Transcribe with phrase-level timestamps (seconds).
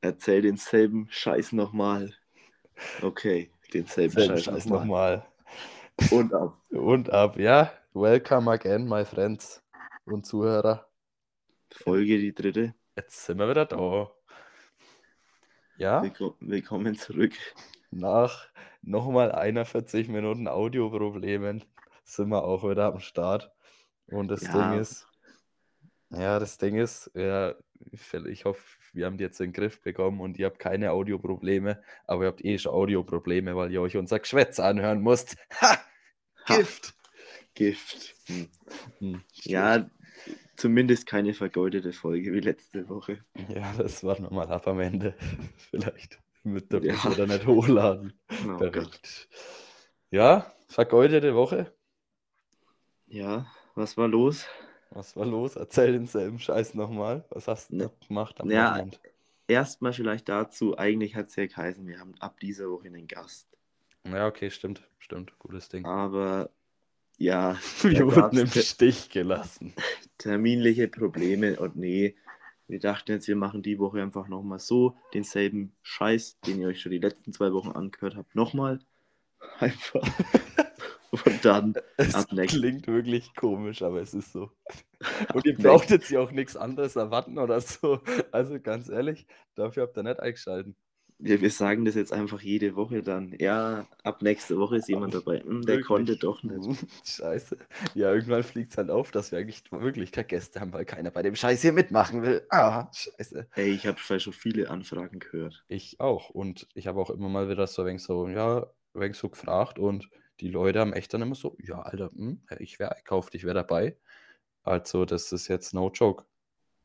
[0.00, 2.14] Erzähl denselben Scheiß nochmal.
[3.02, 5.24] Okay, denselben Selben Scheiß, Scheiß nochmal.
[5.98, 6.18] nochmal.
[6.18, 6.60] Und ab.
[6.70, 7.72] Und ab, ja.
[7.94, 9.62] Welcome again, my friends
[10.04, 10.88] und Zuhörer.
[11.72, 12.74] Folge die dritte.
[12.96, 14.12] Jetzt sind wir wieder da.
[15.76, 17.32] Ja, Willko- Willkommen zurück.
[17.90, 18.48] nach
[18.82, 21.64] nochmal 41 Minuten Audioproblemen
[22.04, 23.50] sind wir auch wieder am Start.
[24.06, 24.70] Und das Ja.
[24.70, 25.08] Ding ist,
[26.10, 27.54] ja, das Ding ist, ja,
[28.26, 28.62] ich hoffe,
[28.94, 32.28] wir haben die jetzt in den Griff bekommen und ihr habt keine Audioprobleme, aber ihr
[32.28, 35.36] habt eh schon Audioprobleme, weil ihr euch unser Geschwätz anhören müsst.
[35.60, 35.78] Ha!
[36.46, 36.56] Ha.
[36.56, 36.94] Gift!
[37.54, 38.14] Gift.
[38.26, 38.48] Hm.
[39.00, 39.90] Hm, Ja,
[40.56, 43.24] zumindest keine vergeudete Folge wie letzte Woche.
[43.48, 45.14] Ja, das warten wir mal ab am Ende.
[45.70, 46.94] Vielleicht mit der Ja.
[47.04, 48.12] oder nicht hochladen.
[48.48, 48.70] Oh.
[50.10, 51.74] Ja, vergeudete Woche.
[53.06, 54.46] Ja, was war los?
[54.90, 55.56] Was war los?
[55.56, 57.24] Erzähl denselben Scheiß nochmal.
[57.30, 58.98] Was hast du Ne- gemacht am Ja, Wochenende?
[59.46, 63.48] Erstmal vielleicht dazu, eigentlich hat es ja geheißen, wir haben ab dieser Woche einen Gast.
[64.04, 64.82] Ja, okay, stimmt.
[64.98, 65.38] Stimmt.
[65.38, 65.84] Gutes Ding.
[65.86, 66.50] Aber
[67.16, 69.74] ja, Wir wurden im Stich gelassen.
[70.18, 72.16] terminliche Probleme und nee,
[72.66, 76.82] wir dachten jetzt, wir machen die Woche einfach nochmal so denselben Scheiß, den ihr euch
[76.82, 78.80] schon die letzten zwei Wochen angehört habt, nochmal.
[79.60, 80.02] Einfach.
[81.24, 82.56] Und dann Es Ab next.
[82.56, 84.50] klingt wirklich komisch, aber es ist so.
[85.34, 88.00] Und ihr braucht jetzt ja auch nichts anderes erwarten oder so.
[88.32, 90.76] Also ganz ehrlich, dafür habt ihr nicht eingeschalten.
[91.20, 93.34] wir, wir sagen das jetzt einfach jede Woche dann.
[93.38, 95.40] Ja, ab nächste Woche ist jemand dabei.
[95.40, 95.86] Hm, der Wirklich?
[95.86, 96.64] konnte doch nicht.
[96.64, 97.58] Hm, Scheiße.
[97.94, 101.10] Ja, irgendwann fliegt es halt auf, dass wir eigentlich wirklich keine Gäste haben, weil keiner
[101.10, 102.46] bei dem Scheiß hier mitmachen will.
[102.50, 103.48] Ah, scheiße.
[103.54, 105.64] Ey, ich habe schon viele Anfragen gehört.
[105.68, 106.30] Ich auch.
[106.30, 108.62] Und ich habe auch immer mal wieder so ein wenig so, ja,
[108.94, 110.08] ein wenig so gefragt und
[110.40, 113.54] die Leute haben echt dann immer so, ja, Alter, hm, ich wäre einkauft, ich wäre
[113.54, 113.96] dabei.
[114.62, 116.24] Also, das ist jetzt no joke.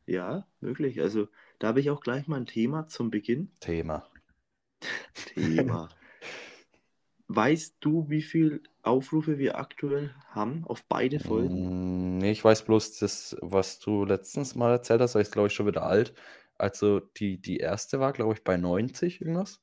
[0.06, 1.02] Ja, wirklich.
[1.02, 1.28] Also,
[1.60, 3.52] da habe ich auch gleich mal ein Thema zum Beginn.
[3.60, 4.08] Thema.
[5.34, 5.90] Thema.
[7.28, 11.70] weißt du, wie viel Aufrufe wir aktuell haben auf beide Folgen?
[11.70, 15.54] Mm, Nee, ich weiß bloß, das, was du letztens mal erzählt hast, ist, glaube ich,
[15.54, 16.14] schon wieder alt.
[16.58, 19.62] Also die, die erste war, glaube ich, bei 90 irgendwas.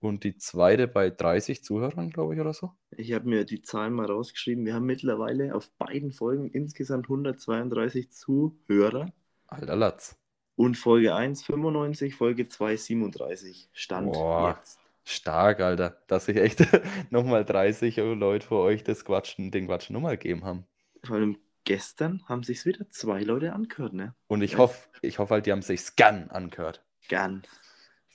[0.00, 2.72] Und die zweite bei 30 Zuhörern, glaube ich, oder so.
[2.96, 4.64] Ich habe mir die Zahlen mal rausgeschrieben.
[4.64, 9.12] Wir haben mittlerweile auf beiden Folgen insgesamt 132 Zuhörer.
[9.48, 10.16] Alter Latz.
[10.54, 13.68] Und Folge 1 95, Folge 2 37.
[13.72, 14.56] Stand Boah.
[14.58, 14.78] jetzt.
[15.04, 16.00] Stark, Alter.
[16.06, 16.60] Dass sich echt
[17.10, 20.64] nochmal 30 Leute vor euch das Quatschen, den Quatschen nochmal gegeben haben.
[21.04, 24.14] Vor allem gestern haben sich wieder zwei Leute angehört, ne?
[24.26, 24.58] Und ich Ja.
[24.58, 26.84] hoffe, ich hoffe halt, die haben sich Scan angehört.
[27.08, 27.42] Gern.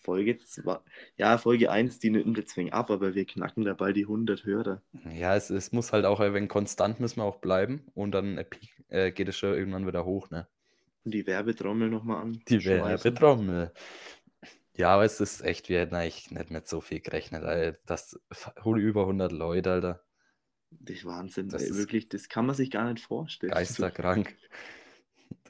[0.03, 0.79] Folge 2.
[1.17, 4.81] Ja, Folge 1, die nimmt deswegen ab, aber wir knacken dabei die 100 Hörer.
[5.13, 8.45] Ja, es, es muss halt auch, wenn konstant müssen wir auch bleiben und dann äh,
[8.89, 10.47] äh, geht es schon irgendwann wieder hoch, ne?
[11.05, 12.41] Und die Werbetrommel nochmal an.
[12.47, 12.63] Die.
[12.63, 13.73] Werbetrommel.
[14.75, 17.77] Ja, aber es ist echt, wir hätten eigentlich nicht mit so viel gerechnet, Alter.
[17.85, 18.19] Das
[18.65, 20.03] über 100 Leute, Alter.
[20.71, 21.49] Das ist Wahnsinn.
[21.49, 23.51] Das ey, ist- wirklich, das kann man sich gar nicht vorstellen.
[23.51, 24.35] Geisterkrank.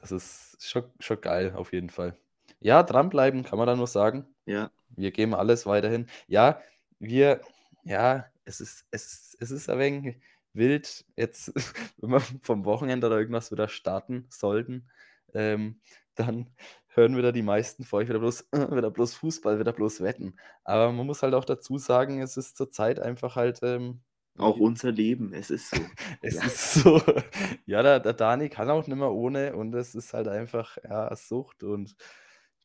[0.01, 2.17] Das ist schon, schon geil, auf jeden Fall.
[2.59, 4.25] Ja, dranbleiben, kann man da nur sagen.
[4.45, 6.07] Ja, Wir geben alles weiterhin.
[6.27, 6.61] Ja,
[6.99, 7.41] wir,
[7.83, 10.17] ja, es ist, es, es ist ein wenig
[10.53, 11.51] wild, jetzt,
[11.97, 14.89] wenn wir vom Wochenende oder irgendwas wieder starten sollten,
[15.33, 15.81] ähm,
[16.15, 16.49] dann
[16.89, 20.35] hören wieder die meisten vor euch wieder bloß, wieder bloß Fußball, wieder bloß Wetten.
[20.63, 24.01] Aber man muss halt auch dazu sagen, es ist zurzeit einfach halt, ähm,
[24.37, 25.77] auch unser Leben, es ist so.
[26.21, 26.45] es Ja.
[26.45, 27.01] ist so,
[27.65, 31.15] ja, der, der Dani kann auch nicht mehr ohne und es ist halt einfach, ja,
[31.15, 31.95] Sucht und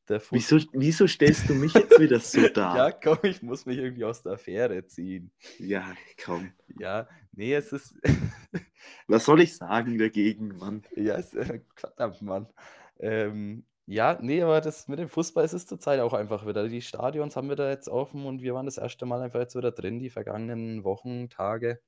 [0.09, 0.59] der Fußball.
[0.59, 2.77] Wieso, wieso stellst du mich jetzt wieder so dar?
[2.77, 5.31] Ja, komm, ich muss mich irgendwie aus der Affäre ziehen.
[5.59, 6.53] Ja, komm.
[6.79, 7.97] Ja, nee, es ist.
[9.07, 10.83] Was soll ich sagen dagegen, Mann?
[10.97, 12.47] ja, es, äh, verdammt, Mann.
[12.99, 16.69] Ähm, ja, nee, aber das mit dem Fußball ist es zurzeit auch einfach wieder.
[16.69, 19.57] Die Stadions haben wir da jetzt offen und wir waren das erste Mal einfach jetzt
[19.57, 21.81] wieder drin, die vergangenen Wochen, Tage.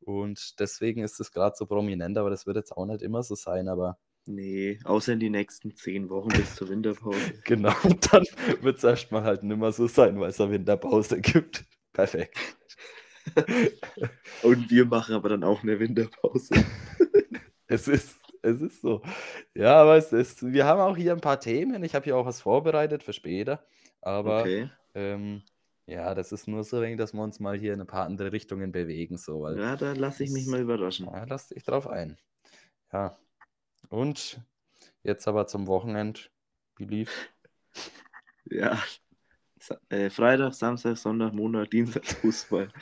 [0.00, 3.34] Und deswegen ist es gerade so prominent, aber das wird jetzt auch nicht immer so
[3.34, 7.44] sein, aber Nee, außer in die nächsten zehn Wochen bis zur Winterpause.
[7.44, 7.74] genau,
[8.12, 8.24] dann
[8.60, 11.64] wird es erstmal halt nicht mehr so sein, weil es eine Winterpause gibt.
[11.92, 12.36] Perfekt.
[14.40, 16.54] Und wir machen aber dann auch eine Winterpause.
[17.66, 19.02] Es ist, es ist so.
[19.54, 21.82] Ja, aber es ist, wir haben auch hier ein paar Themen.
[21.84, 23.64] Ich habe hier auch was vorbereitet für später.
[24.00, 24.70] Aber Okay.
[24.94, 25.42] ähm,
[25.86, 28.32] ja, das ist nur so wenig, dass wir uns mal hier in ein paar andere
[28.32, 29.16] Richtungen bewegen.
[29.18, 31.06] So, weil, Ja, da lasse ich mich mal überraschen.
[31.06, 32.16] ja, lass dich drauf ein.
[32.92, 33.18] Ja.
[33.90, 34.40] Und
[35.02, 36.20] jetzt aber zum Wochenende.
[36.76, 37.30] Wie lief?
[38.52, 38.82] Ja.
[39.90, 42.72] Äh, Freitag, Samstag, Sonntag, Montag, Dienstag, Fußball.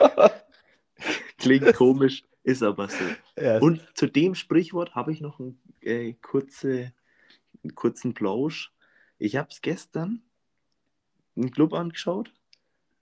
[1.36, 3.04] Klingt komisch, ist aber so.
[3.38, 6.94] Ja, Und zu dem Sprichwort habe ich noch einen, äh, kurze,
[7.62, 8.72] einen kurzen Plausch.
[9.18, 10.22] Ich habe es gestern
[11.36, 12.32] einen Club angeschaut.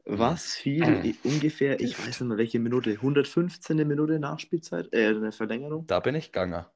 [0.07, 3.77] Was fiel ungefähr, ich weiß nicht mehr welche Minute, 115.
[3.87, 5.87] Minute Nachspielzeit, äh, eine Verlängerung?
[5.87, 6.73] Da bin ich Ganger.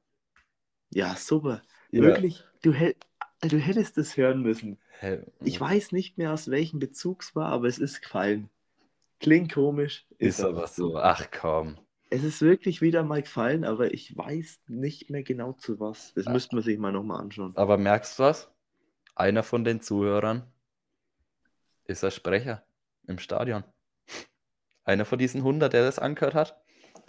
[0.93, 1.61] Ja, super.
[1.91, 2.03] Ja.
[2.03, 4.77] Wirklich, du, du hättest es hören müssen.
[4.99, 5.19] Hä?
[5.43, 8.49] Ich weiß nicht mehr, aus welchem Bezug es war, aber es ist gefallen.
[9.19, 10.97] Klingt komisch, Ist aber so.
[10.97, 11.77] Ach komm.
[12.09, 16.13] Es ist wirklich wieder mal gefallen, aber ich weiß nicht mehr genau zu was.
[16.15, 16.31] Das Ah.
[16.31, 17.55] müsste man sich mal nochmal anschauen.
[17.55, 18.51] Aber merkst du was?
[19.15, 20.43] Einer von den Zuhörern
[21.85, 22.63] ist ein Sprecher
[23.07, 23.63] im Stadion.
[24.83, 26.61] Einer von diesen 100, der das angehört hat.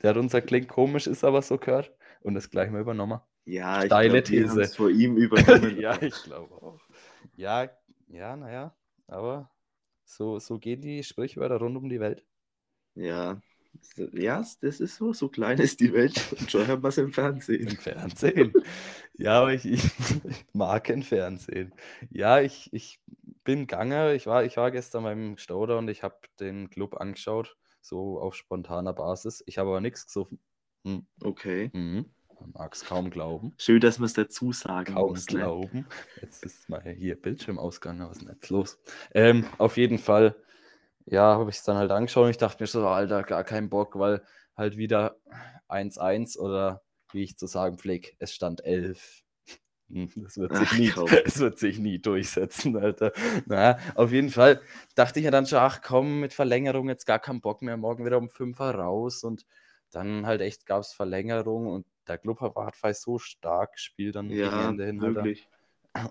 [0.03, 3.21] Der hat unser klingt komisch, ist aber so gehört und das gleich mal übernommen.
[3.45, 4.69] Ja, ich Steile glaub, wir These.
[4.69, 5.79] vor ihm übernommen.
[5.79, 6.81] ja, ich glaube auch.
[7.37, 7.71] Ja,
[8.09, 8.75] ja, naja,
[9.07, 9.51] aber
[10.05, 12.25] so, so gehen die Sprichwörter rund um die Welt.
[12.95, 13.41] ja.
[14.13, 15.13] Ja, das ist so.
[15.15, 17.69] So klein ist die Welt und schon haben wir es im Fernsehen.
[17.69, 18.53] Im Fernsehen.
[19.15, 19.85] Ja, aber ich, ich,
[20.25, 21.75] ich mag im Fernsehen.
[22.11, 23.01] Ja, ich, ich
[23.45, 24.13] bin Ganger.
[24.15, 28.35] Ich war, ich war gestern beim Stauder und ich habe den Club angeschaut, so auf
[28.35, 29.43] spontaner Basis.
[29.47, 30.39] Ich habe aber nichts gesoffen.
[30.85, 31.71] Hm, Okay.
[31.73, 32.07] mhm.
[32.43, 33.55] Man mag es kaum glauben.
[33.57, 35.29] Schön, dass man es dazu sagen Kaum muss.
[35.29, 35.39] Ne?
[35.39, 35.87] glauben.
[36.21, 38.81] Jetzt ist mal hier Bildschirmausgang, was ist denn jetzt los?
[39.15, 40.35] Ähm, auf jeden Fall,
[41.07, 43.71] ja, habe ich es dann halt angeschaut und ich dachte mir so, Alter, gar keinen
[43.71, 44.23] Bock, weil
[44.57, 45.17] halt wieder
[45.69, 49.23] 1-1 oder wie ich zu sagen pflege, es stand 11.
[49.91, 51.07] Hm, Das wird, sich Ach, nie, komm.
[51.25, 53.13] das wird sich nie durchsetzen, Alter.
[53.47, 54.61] Na, auf jeden Fall
[54.97, 58.05] dachte ich ja dann schon, ach komm, mit Verlängerung jetzt gar keinen Bock mehr, morgen
[58.05, 59.47] wieder um 5 Uhr raus und
[59.93, 64.39] dann halt echt gab es Verlängerung und der Club hat so stark gespielt dann gegen
[64.39, 65.01] Ja, Ende hin.
[65.01, 65.01] Alter.
[65.01, 65.49] wirklich.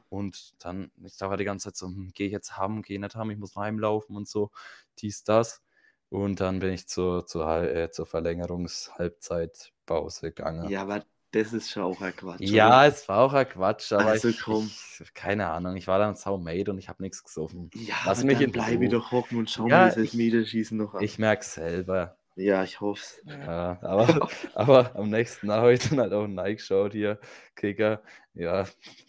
[0.10, 3.16] Und dann, ich war die ganze Zeit so, hm, gehe ich jetzt haben, gehe nicht
[3.16, 4.52] haben, ich muss heimlaufen und so,
[5.00, 5.62] dies, das.
[6.10, 10.70] Und dann bin ich zur, zur, äh, zur Verlängerungs-Halbzeitpause gegangen.
[10.72, 12.42] Ja, aber das ist schon auch ein Quatsch.
[12.44, 12.88] Ja, oder?
[12.88, 14.48] es war auch ein Quatsch, aber Also ich, komm.
[14.48, 17.70] ich, keine Ahnung, ich war dann saumade und ich habe nichts gesoffen.
[17.74, 20.94] Ja, Lass mich dann in bleibe doch hocken und schau Ja, mir das Elfmeterschießen noch
[20.94, 21.00] an.
[21.00, 22.18] Ich merke selber.
[22.36, 26.56] Ja, ich hoffe Ja, aber, aber am nächsten Tag habe ich dann halt auch Nike
[26.58, 27.20] geschaut hier,
[27.56, 28.04] Kicker.
[28.34, 28.66] Ja,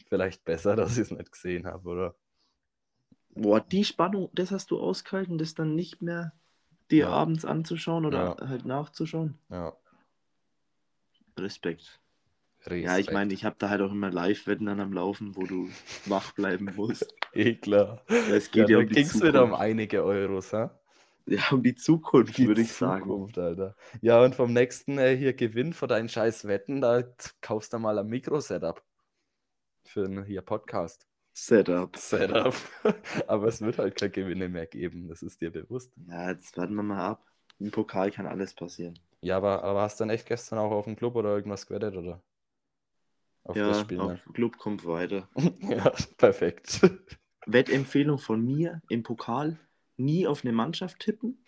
[0.09, 2.17] vielleicht besser, dass ich es nicht gesehen habe, oder?
[3.35, 6.33] Boah, die Spannung, das hast du ausgehalten, das dann nicht mehr
[6.91, 7.13] dir Ja.
[7.13, 8.37] abends anzuschauen oder Ja.
[8.49, 9.39] halt nachzuschauen.
[9.51, 9.73] Ja,
[11.39, 12.01] Respekt.
[12.67, 12.85] Respekt.
[12.85, 15.69] Ja, ich meine, ich habe da halt auch immer Live-Wetten dann am Laufen, wo du
[16.07, 17.15] wach bleiben musst.
[17.35, 18.05] Eh klar.
[18.09, 19.33] Es Ja, geht ja, da um die ging es Zukunft.
[19.35, 20.79] wieder um einige Euros, ha?
[21.27, 23.05] Ja, um die Zukunft, Die würde ich sagen.
[23.05, 23.77] Zukunft, Alter.
[24.01, 27.05] Ja, und vom nächsten äh, hier Gewinn von deinen scheiß Wetten, da
[27.41, 28.83] kaufst du mal ein Mikro-Setup.
[29.85, 31.07] Für einen hier Podcast.
[31.33, 31.97] Setup.
[31.97, 32.55] Setup.
[33.27, 35.93] Aber es wird halt keine Gewinne mehr geben, das ist dir bewusst.
[36.09, 37.25] Ja, jetzt warten wir mal ab.
[37.59, 38.99] Im Pokal kann alles passieren.
[39.21, 41.97] Ja, aber, aber hast du dann echt gestern auch auf dem Club oder irgendwas gewettet,
[41.97, 42.21] oder?
[43.45, 44.05] Auf ja, das Spiel, ne?
[44.05, 45.29] auf Club kommt weiter.
[45.61, 46.81] Ja, perfekt.
[47.47, 49.59] Wettempfehlung von mir im Pokal:
[50.05, 51.45] nie auf eine Mannschaft tippen,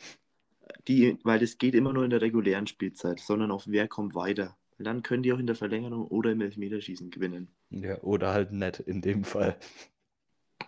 [0.89, 4.57] die, weil das geht immer nur in der regulären Spielzeit, sondern auf wer kommt weiter.
[4.79, 7.49] Dann können die auch in der Verlängerung oder im Elfmeterschießen gewinnen.
[7.69, 9.59] Ja, oder halt nett in dem Fall.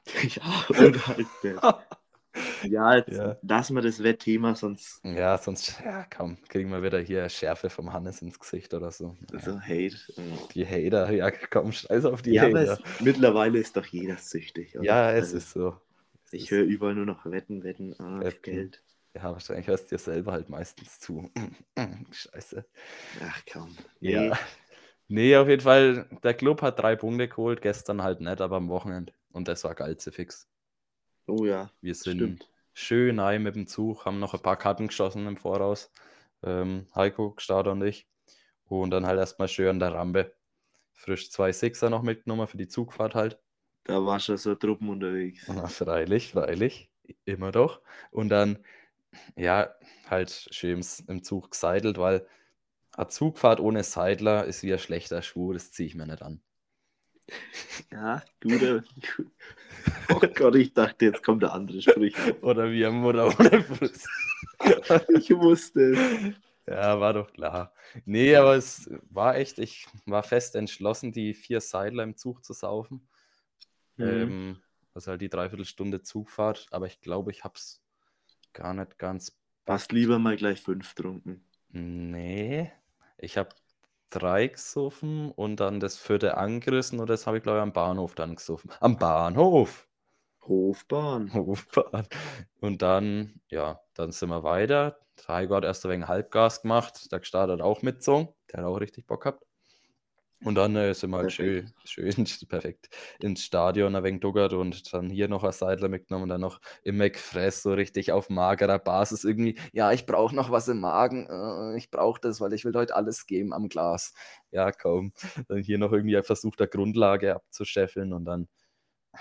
[0.37, 1.63] ja, oder halt nicht.
[2.63, 3.37] Ja, jetzt Ja.
[3.43, 7.93] lassen wir das Wettthema, sonst Ja, sonst, ja, komm, kriegen wir wieder hier Schärfe vom
[7.93, 9.17] Hannes ins Gesicht oder so.
[9.39, 9.97] so Hate.
[10.17, 10.37] äh.
[10.55, 12.79] Die Hater, ja, komm, scheiß auf die Ja, Hater.
[12.79, 14.79] es, mittlerweile ist doch jeder süchtig.
[14.79, 14.89] Oder?
[14.89, 15.77] Ja, es Also, ist so.
[16.31, 18.43] Ich höre überall nur noch Wetten, Wetten, ah, Wetten.
[18.43, 18.83] Geld.
[19.15, 21.31] Ja, wahrscheinlich hörst du dir selber halt meistens zu.
[22.13, 22.67] Scheiße.
[23.23, 23.77] Ach komm.
[24.01, 24.39] Ja.
[25.09, 28.69] Nee, auf jeden Fall, der Club hat drei Punkte geholt, gestern halt nicht, aber am
[28.69, 29.13] Wochenende.
[29.31, 30.49] Und das war geil zu fix.
[31.27, 32.51] Oh ja, Wir sind stimmt.
[32.73, 35.91] schön rein mit dem Zug, haben noch ein paar Karten geschossen im Voraus.
[36.43, 38.09] Ähm, Heiko, Starter und ich.
[38.69, 40.35] Und dann halt erstmal schön an der Rampe.
[40.93, 43.39] Frisch zwei Sixer noch mitgenommen für die Zugfahrt halt.
[43.87, 45.45] Da war schon so Truppen unterwegs.
[45.49, 46.91] Na, freilich, freilich.
[47.25, 47.81] Immer doch.
[48.11, 48.59] Und dann,
[49.37, 49.73] ja,
[50.11, 52.27] halt schön im- Zug geseidelt, weil
[52.93, 56.41] eine Zugfahrt ohne Seidler ist wie ein schlechter Schuh, das ziehe ich mir nicht an.
[57.93, 58.83] Ja, guter.
[60.13, 62.15] Oh Gott, ich dachte, jetzt kommt der andere Sprich.
[62.43, 64.07] Oder wie am Mutter ohne Fuß.
[65.19, 66.35] Ich wusste es.
[66.67, 67.73] Ja, war doch klar.
[68.05, 72.53] Nee, aber es war echt, ich war fest entschlossen, die vier Seidler im Zug zu
[72.53, 73.07] saufen.
[73.97, 74.07] Mhm.
[74.07, 74.63] Ähm,
[74.95, 77.83] also halt die Dreiviertelstunde Zugfahrt, aber ich glaube, ich habe es
[78.53, 79.37] gar nicht ganz.
[79.65, 81.45] Fast lieber mal gleich fünf trunken.
[81.69, 82.73] Nee,
[83.19, 83.51] ich habe
[84.11, 88.15] drei gesoffen und dann das vierte angerissen und das habe ich, glaube ich, am Bahnhof
[88.15, 88.71] dann gesoffen.
[88.81, 89.87] Am Bahnhof!
[90.49, 91.33] Hofbahn.
[91.35, 92.07] Hofbahn.
[92.61, 94.99] Und dann, ja, dann sind wir weiter.
[95.27, 97.11] Heiko hat erst ein wenig Halbgas gemacht.
[97.11, 98.35] Der gestartet auch mit Song.
[98.53, 99.45] Der hat auch richtig Bock gehabt.
[100.45, 101.73] Und dann äh, sind wir halt Perfekt.
[101.87, 102.89] schön, schön, perfekt,
[103.21, 106.61] ins Stadion ein wenig duggert und dann hier noch ein Seidler mitgenommen und dann noch
[106.83, 111.27] im McFress so richtig auf magerer Basis irgendwie, ja, ich brauche noch was im Magen,
[111.27, 114.13] äh, ich brauche das, weil ich will heute alles geben am Glas.
[114.51, 115.13] Ja, kaum.
[115.49, 118.49] Dann hier noch irgendwie versucht, der Grundlage abzuscheffeln und dann,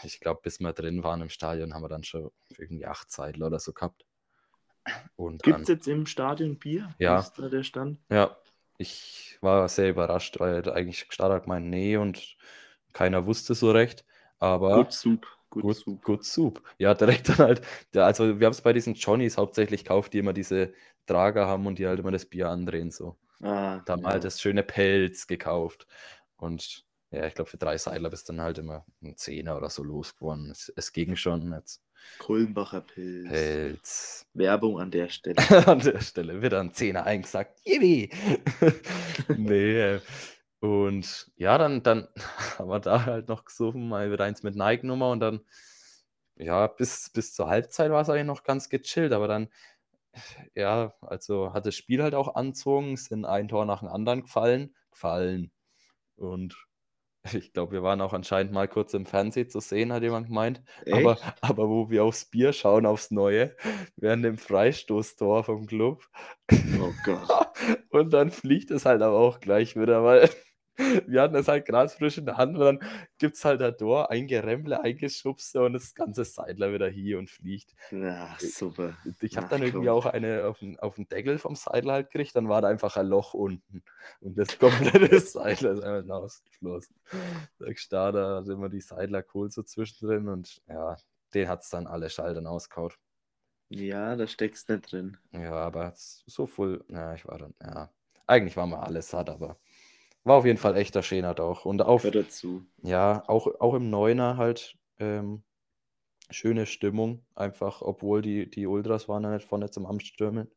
[0.03, 3.47] ich glaube, bis wir drin waren im Stadion, haben wir dann schon irgendwie acht Seidler
[3.47, 4.05] oder so gehabt.
[5.15, 6.93] Und Gibt es jetzt im Stadion Bier?
[6.99, 7.19] Ja.
[7.19, 7.99] Ist da der Stand?
[8.09, 8.37] ja,
[8.77, 12.37] ich war sehr überrascht, weil eigentlich gestartet gemeint, nee, und
[12.93, 14.05] keiner wusste so recht.
[14.39, 15.25] Aber Gut Soup.
[15.49, 16.01] Gut, gut, Soup.
[16.03, 16.61] gut Soup.
[16.79, 17.61] Ja, direkt dann halt,
[17.95, 20.73] also wir haben es bei diesen Johnnies hauptsächlich gekauft, die immer diese
[21.07, 23.17] Trager haben und die halt immer das Bier andrehen so.
[23.41, 24.13] Ah, Da haben wir ja.
[24.13, 25.87] halt das schöne Pelz gekauft.
[26.37, 29.71] Und ja, ich glaube, für drei Seidler bist du dann halt immer ein Zehner oder
[29.71, 30.51] so losgeworden.
[30.51, 31.83] Es, es ging schon jetzt.
[32.19, 33.29] Kulmbacher Pilz.
[33.29, 34.27] Pelz.
[34.33, 35.37] Werbung an der Stelle.
[35.67, 37.59] An der Stelle wird dann Zehner eingesagt.
[37.65, 38.09] Yippie!
[39.37, 39.95] nee.
[39.95, 40.01] äh,
[40.59, 42.07] Und ja, dann, dann
[42.59, 45.41] haben wir da halt noch gesoffen, mal wieder eins mit Nike-Nummer und dann,
[46.37, 49.49] ja, bis, bis zur Halbzeit war es eigentlich noch ganz gechillt, aber dann,
[50.55, 54.75] ja, also hat das Spiel halt auch anzogen, sind ein Tor nach dem anderen gefallen,
[54.91, 55.51] gefallen.
[56.17, 56.64] Und
[57.33, 60.61] ich glaube, wir waren auch anscheinend mal kurz im Fernsehen zu sehen, hat jemand gemeint.
[60.91, 63.55] Aber, aber wo wir aufs Bier schauen, aufs Neue,
[63.95, 66.03] während dem Freistoßtor vom Club.
[66.79, 67.47] Oh Gott.
[67.89, 70.29] Und dann fliegt es halt aber auch gleich wieder, weil
[70.77, 72.79] wir hatten es halt gerade frisch in der Hand und dann
[73.17, 77.29] gibt es halt ein Tor, ein Geremble, eingeschubst und das ganze Seidler wieder hier und
[77.29, 77.73] fliegt.
[77.91, 78.97] Ja, super.
[79.21, 82.11] Ich habe Ach, dann irgendwie auch eine auf den, auf den Deckel vom Seidler halt
[82.11, 83.83] gekriegt, dann war da einfach ein Loch unten
[84.21, 86.95] und das komplette Seidler ist einfach rausgeflossen.
[87.59, 90.97] Der Starter hat immer die Seidler Kohl so zwischendrin und ja,
[91.33, 92.97] den hat es dann alle Schaltern ausgehaut.
[93.69, 95.17] Ja, da steckst nicht drin.
[95.31, 97.91] Ja, aber so voll, ja, ich war dann, ja,
[98.27, 99.57] eigentlich waren wir alle satt, aber
[100.25, 101.65] war auf jeden Fall echter schöner auch.
[101.65, 102.65] Und auf, dazu.
[102.81, 105.43] ja, auch, auch im Neuner halt ähm,
[106.29, 110.51] schöne Stimmung, einfach, obwohl die, die Ultras waren ja nicht vorne zum Amtsstürmen,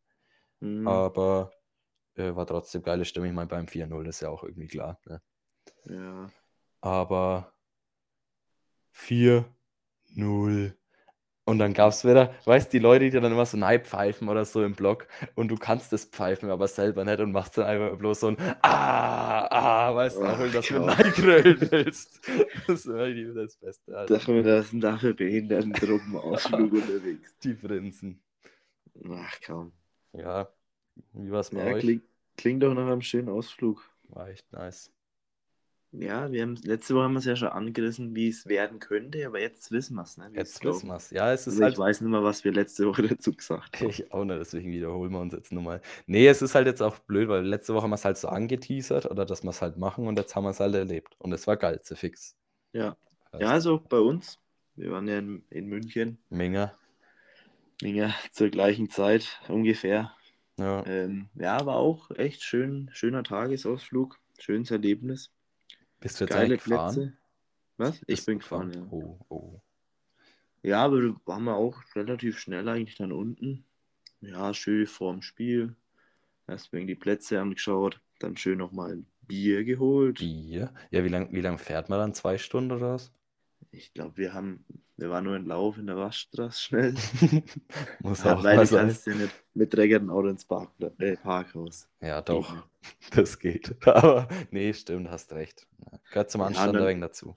[0.61, 1.53] Hm, aber
[2.15, 3.29] äh, war trotzdem geile Stimmung.
[3.29, 5.23] Ich meine, beim 4-0 ist ja auch irgendwie klar, ne?
[5.85, 6.31] ja.
[6.81, 7.53] Aber
[8.93, 10.75] 4-0.
[11.49, 14.29] Und dann gab es wieder, weißt du, die Leute, die dann immer so nein pfeifen
[14.29, 17.65] oder so im Block und du kannst das pfeifen, aber selber nicht und machst dann
[17.67, 20.85] einfach bloß so ein Ah, ah, weißt du, auch Ach, wenn du das mit komm.
[20.85, 22.21] Nein grölen willst.
[22.67, 23.97] Das ist irgendwie das Beste.
[23.97, 24.19] Alter.
[24.19, 27.33] Dachten wir, da sind dafür Behindertengruppen-Ausflug unterwegs.
[27.43, 28.21] Die Prinzen.
[29.11, 29.73] Ach komm.
[30.13, 30.49] Ja,
[31.15, 31.85] wie war es bei Ja, euch?
[31.85, 32.05] klingt,
[32.37, 33.91] klingt doch nach einem schönen Ausflug.
[34.09, 34.91] War echt nice.
[35.93, 39.27] Ja, wir haben letzte Woche haben wir es ja schon angerissen, wie es werden könnte,
[39.27, 40.29] aber jetzt wissen wir es, ne?
[40.33, 40.83] wie es Jetzt läuft.
[40.83, 41.11] wissen wir's.
[41.11, 41.75] Ja, es ist Also halt.
[41.75, 43.91] ich weiß nicht mehr, was wir letzte Woche dazu gesagt haben.
[43.91, 45.81] Ich auch nicht, deswegen wiederholen wir uns jetzt nochmal.
[46.07, 48.29] Nee, es ist halt jetzt auch blöd, weil letzte Woche haben wir es halt so
[48.29, 51.17] angeteasert oder dass wir es halt machen und jetzt haben wir es halt erlebt.
[51.19, 52.37] Und es war geil, zu fix.
[52.73, 52.97] Ja.
[53.33, 54.39] Heißt, ja, also bei uns,
[54.77, 56.73] wir waren ja in, in München, Menge.
[57.83, 60.13] ja, zur gleichen Zeit ungefähr.
[60.59, 60.85] Ja.
[60.87, 65.31] Ähm, ja, war auch echt schön, schöner Tagesausflug, schönes Erlebnis.
[66.01, 66.95] Bist du jetzt Geile eigentlich gefahren?
[66.95, 67.17] Plätze.
[67.77, 67.97] Was?
[68.01, 68.87] Ich Bist bin gefahren, ja.
[68.91, 69.61] Oh, oh.
[70.63, 73.65] Ja, aber da waren wir auch relativ schnell eigentlich dann unten.
[74.21, 75.77] Ja, schön vorm Spiel.
[76.49, 80.19] Erst wegen die Plätze angeschaut, dann schön nochmal ein Bier geholt.
[80.19, 80.73] Bier?
[80.91, 82.15] Ja, wie lange wie lang fährt man dann?
[82.15, 83.13] Zwei Stunden oder was?
[83.71, 84.65] Ich glaube, wir haben,
[84.99, 86.95] wir waren nur in Lauf in der Waschstraße schnell.
[88.01, 88.57] Muss Ja, auch du sein.
[88.89, 91.89] kannst ja nicht mit dreckigen Auto ins Park, äh, Parkhaus.
[92.01, 92.55] Ja, doch,
[93.13, 93.75] das geht.
[93.87, 95.67] Aber nee, stimmt, hast recht.
[95.91, 97.37] Ja, gehört zum Ja, Anstand dann- ein wenig dazu.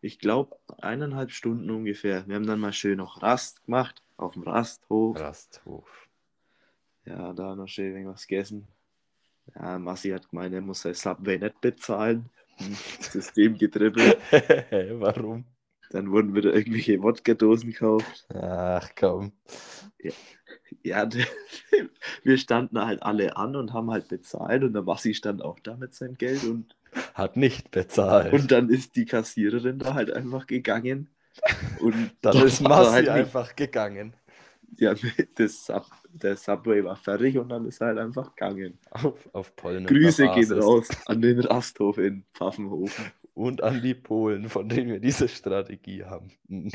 [0.00, 2.24] Ich glaube, eineinhalb Stunden ungefähr.
[2.28, 5.18] Wir haben dann mal schön noch Rast gemacht, auf dem Rasthof.
[5.18, 6.08] Rasthof.
[7.04, 8.68] Ja, da noch schön irgendwas gegessen.
[9.56, 12.28] Ja, Massi hat gemeint, er muss sein Subway nicht bezahlen.
[12.58, 14.18] Hm, System gedribbelt.
[15.00, 15.44] Warum?
[15.90, 18.26] Dann wurden wieder irgendwelche Wodka-Dosen gekauft.
[18.34, 19.32] Ach komm.
[20.82, 21.24] Ja, d-
[22.24, 25.76] wir standen halt alle an und haben halt bezahlt und der Massi stand auch da
[25.76, 26.76] mit seinem Geld und,
[27.14, 28.32] Hat nicht bezahlt.
[28.32, 31.08] und dann ist die Kassiererin da halt einfach gegangen.
[31.80, 34.14] Und dann ist Massi halt einfach gegangen.
[34.76, 34.94] Ja,
[35.34, 38.78] das Sub, der Subway war fertig und dann ist er halt einfach gegangen.
[38.90, 43.06] Auf, auf polnischer Grüße gehen raus an den Rasthof in Pfaffenhofen.
[43.38, 46.32] Und an die Polen, von denen wir diese Strategie haben.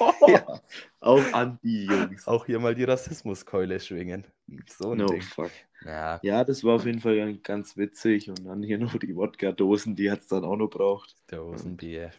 [0.28, 0.60] Ja,
[1.00, 2.26] auch an die Jungs.
[2.28, 4.24] Auch hier mal die Rassismuskeule schwingen.
[4.68, 5.22] So ein No Ding.
[5.22, 5.50] fuck.
[5.84, 8.28] Ja, Ja, das war auf jeden Fall ganz- witzig.
[8.30, 11.16] Und dann hier noch die Wodka-Dosen, die hat es dann auch noch braucht.
[11.30, 12.12] der Hosenbier.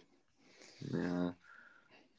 [0.80, 1.36] Ja.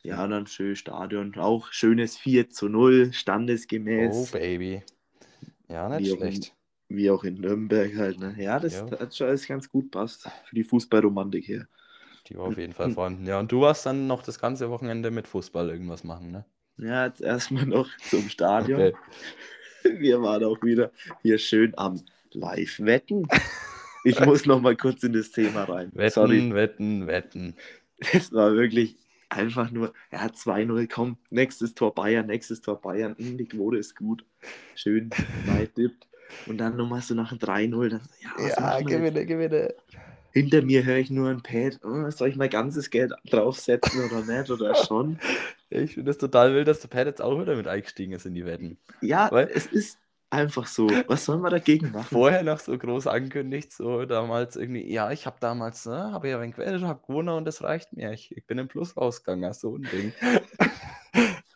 [0.03, 1.35] Ja, dann schön Stadion.
[1.37, 4.31] Auch schönes 4 zu 0, Oh, standesgemäß.
[4.31, 4.83] Baby.
[5.69, 6.55] Ja, nicht Wie schlecht.
[6.95, 8.35] Wie auch in Nürnberg halt, ne?
[8.39, 8.99] Ja, das Ja.
[8.99, 10.29] hat schon alles ganz gut passt.
[10.45, 11.67] Für die Fußballromantik hier.
[12.29, 13.27] Die war auf jeden Fall vorhanden.
[13.27, 16.45] Ja, und du warst dann noch das ganze Wochenende mit Fußball irgendwas machen, ne?
[16.79, 18.81] Ja, jetzt erstmal noch zum Stadion.
[18.81, 18.93] Okay.
[19.99, 22.01] Wir waren auch wieder hier schön am
[22.33, 23.27] Live-Wetten.
[24.05, 25.91] Ich muss noch mal kurz in das Thema rein.
[25.95, 27.57] Wetten, Sorry, wetten, wetten.
[28.13, 28.97] es war wirklich
[29.29, 33.97] einfach nur, ja, 2-0, komm, nächstes Tor Bayern, nächstes Tor Bayern, hm, die Quote ist
[33.97, 34.25] gut.
[34.75, 35.11] Schön,
[35.75, 36.07] tippt.
[36.47, 39.75] Und dann nochmal so nach dem 3-0, dann, so, ja, Ja, gewinne, gewinne.
[40.33, 44.25] Hinter mir höre ich nur ein Pad, oh, soll ich mein ganzes Geld draufsetzen oder
[44.25, 45.19] nicht oder schon?
[45.69, 48.35] Ich finde es total wild, dass der Pat jetzt auch wieder mit eingestiegen ist in
[48.35, 48.79] die Wetten.
[49.03, 49.99] Ja, Weil- es ist
[50.31, 50.89] einfach so.
[51.07, 52.07] Was soll man dagegen machen?
[52.11, 56.41] Vorher noch so groß angekündigt, so damals irgendwie, ja, ich habe damals, ne, habe ja
[56.41, 58.13] ein gewettet, habe gewonnen und das reicht mir.
[58.13, 60.13] Ich, ich bin im Plus rausgegangen, so ein Ding.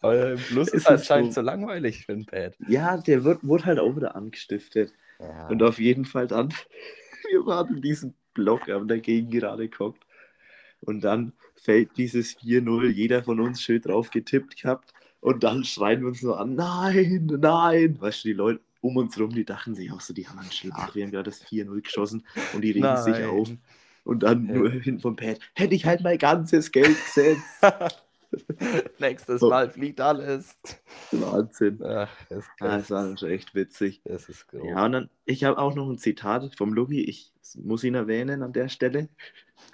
[0.01, 1.41] Plus Es ist ist anscheinend so.
[1.41, 2.55] langweilig für den Pat.
[2.69, 4.93] Ja, der wird, wurde halt auch wieder angestiftet.
[5.19, 5.49] Ja.
[5.49, 6.51] Und auf jeden Fall dann,
[7.31, 10.03] wir waren in diesem Block, haben dagegen gerade geguckt.
[10.81, 14.93] Und dann fällt dieses 4-0, jeder von uns schön drauf getippt gehabt.
[15.21, 18.01] Und dann schreien wir uns so an, nein, nein.
[18.01, 20.53] Weißt du, die Leute um uns rum, die dachten sich auch so, die haben einen
[20.53, 23.49] Schlag, wir haben gerade das 4-0 geschossen und die regen sich auf.
[23.49, 23.59] Nein.
[24.05, 24.55] Und dann Ja.
[24.55, 27.43] nur hin vom Pad, hätte ich halt mein ganzes Geld gesetzt.
[28.99, 29.49] Nächstes So.
[29.51, 30.57] Mal fliegt alles.
[31.13, 31.83] Wahnsinn.
[31.85, 34.01] Ach, das, Ah, das war schon echt witzig.
[34.05, 34.65] das ist grob.
[34.67, 38.43] Ja, und dann, ich habe auch noch ein Zitat vom Lugi, ich muss ihn erwähnen
[38.43, 39.09] an der Stelle.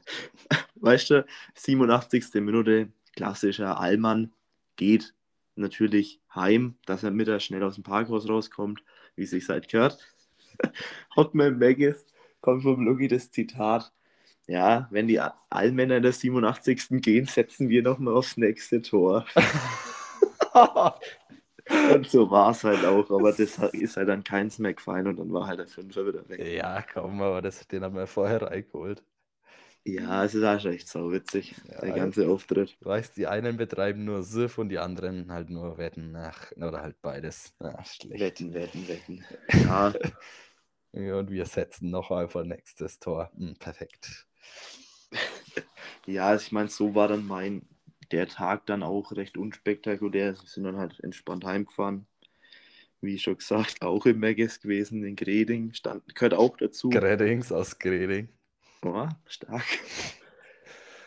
[0.76, 2.34] Weißt du, 87.
[2.42, 4.32] Minute, klassischer Allmann,
[4.76, 5.14] geht
[5.54, 8.82] natürlich heim, dass er mittags schnell aus dem Parkhaus rauskommt,
[9.16, 9.98] wie es sich seit gehört.
[11.16, 12.06] Hotman Maggis,
[12.40, 13.92] kommt vom Lugi das Zitat.
[14.52, 15.18] Ja, wenn die
[15.50, 17.00] Allmänner in der 87.
[17.00, 19.24] gehen, setzen wir nochmal aufs nächste Tor.
[21.94, 25.16] Und so war es halt auch, aber das ist halt dann keins mehr gefallen und
[25.18, 26.44] dann war halt der Fünfer wieder weg.
[26.44, 29.02] ja, komm, aber das, den haben wir vorher reingeholt.
[29.84, 32.76] Ja, es ist auch echt so witzig, Ja, der ganze Auftritt.
[32.80, 36.14] Du weißt, die einen betreiben nur SIF und die anderen halt nur Wetten.
[36.16, 37.54] Ach, oder halt beides.
[37.60, 38.20] Ach, schlecht.
[38.20, 39.24] Wetten, wetten, wetten.
[39.52, 39.92] Ja,
[40.92, 43.30] Ja, und wir setzen noch einfach nächstes Tor.
[43.36, 44.26] Hm, perfekt.
[46.06, 47.62] Ja also ich meine, so war dann mein,
[48.10, 50.34] der Tag dann auch recht unspektakulär.
[50.34, 52.06] Wir sind dann halt entspannt heimgefahren.
[53.00, 56.90] Wie schon gesagt, auch im Megis gewesen, in Greding, stand, gehört auch dazu.
[56.90, 58.28] Gredings aus Greding.
[58.84, 59.64] Oh, stark.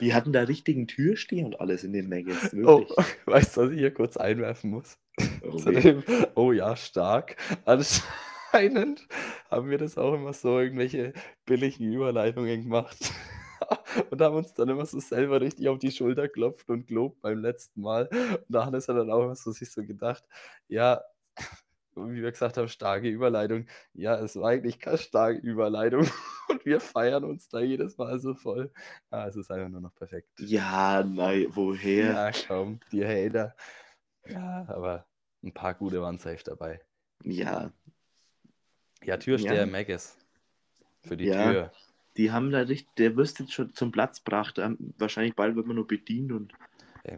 [0.02, 2.86] Die hatten da richtigen Türsteher und alles in den Megis, Oh,
[3.26, 4.98] weißt du, was ich hier kurz einwerfen muss?
[5.46, 6.04] Oh, Zu dem,
[6.36, 7.38] oh ja, stark.
[7.66, 9.08] Anscheinend
[9.56, 11.14] haben wir das auch immer so irgendwelche
[11.46, 12.98] billigen Überleitungen gemacht.
[14.12, 17.40] Und haben uns dann immer so selber richtig auf die Schulter klopft und gelobt beim
[17.40, 18.10] letzten Mal.
[18.12, 20.28] Und da hat es dann auch immer so sich so gedacht,
[20.68, 21.02] ja,
[21.96, 23.66] wie wir gesagt haben, starke Überleitung.
[23.94, 26.06] Ja, es war eigentlich keine starke Überleitung.
[26.50, 28.72] Und wir feiern uns da jedes Mal so voll.
[29.10, 30.30] Ah, es ist einfach nur noch perfekt.
[30.38, 32.14] Ja, nein, woher?
[32.14, 33.56] Ja, komm, die Hater.
[34.28, 35.08] Ja, aber
[35.42, 36.82] ein paar gute waren safe dabei.
[37.24, 37.72] Ja,
[39.06, 39.66] Ja, Türsteher Ja.
[39.66, 40.18] Maggis.
[41.02, 41.52] Für die Ja.
[41.52, 41.72] Tür.
[42.18, 44.58] die haben da richtig, der wirst jetzt schon zum Platz gebracht.
[44.58, 46.54] Ähm, Wahrscheinlich bald wird man nur bedient und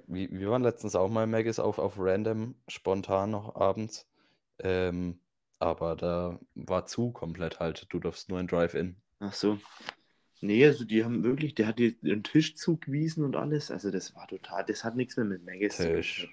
[0.08, 4.06] wir, waren letztens auch mal Maggis auf, auf random, spontan noch abends.
[4.60, 5.20] Ähm,
[5.60, 7.88] aber da war zu komplett halt.
[7.90, 8.98] Du darfst nur in Drive-In.
[9.20, 9.60] ach so.
[10.40, 13.72] Nee, also die haben wirklich, der hat dir den Tisch zugewiesen und alles.
[13.72, 16.30] Also das war total, das hat nichts mehr mit Maggis zu tun.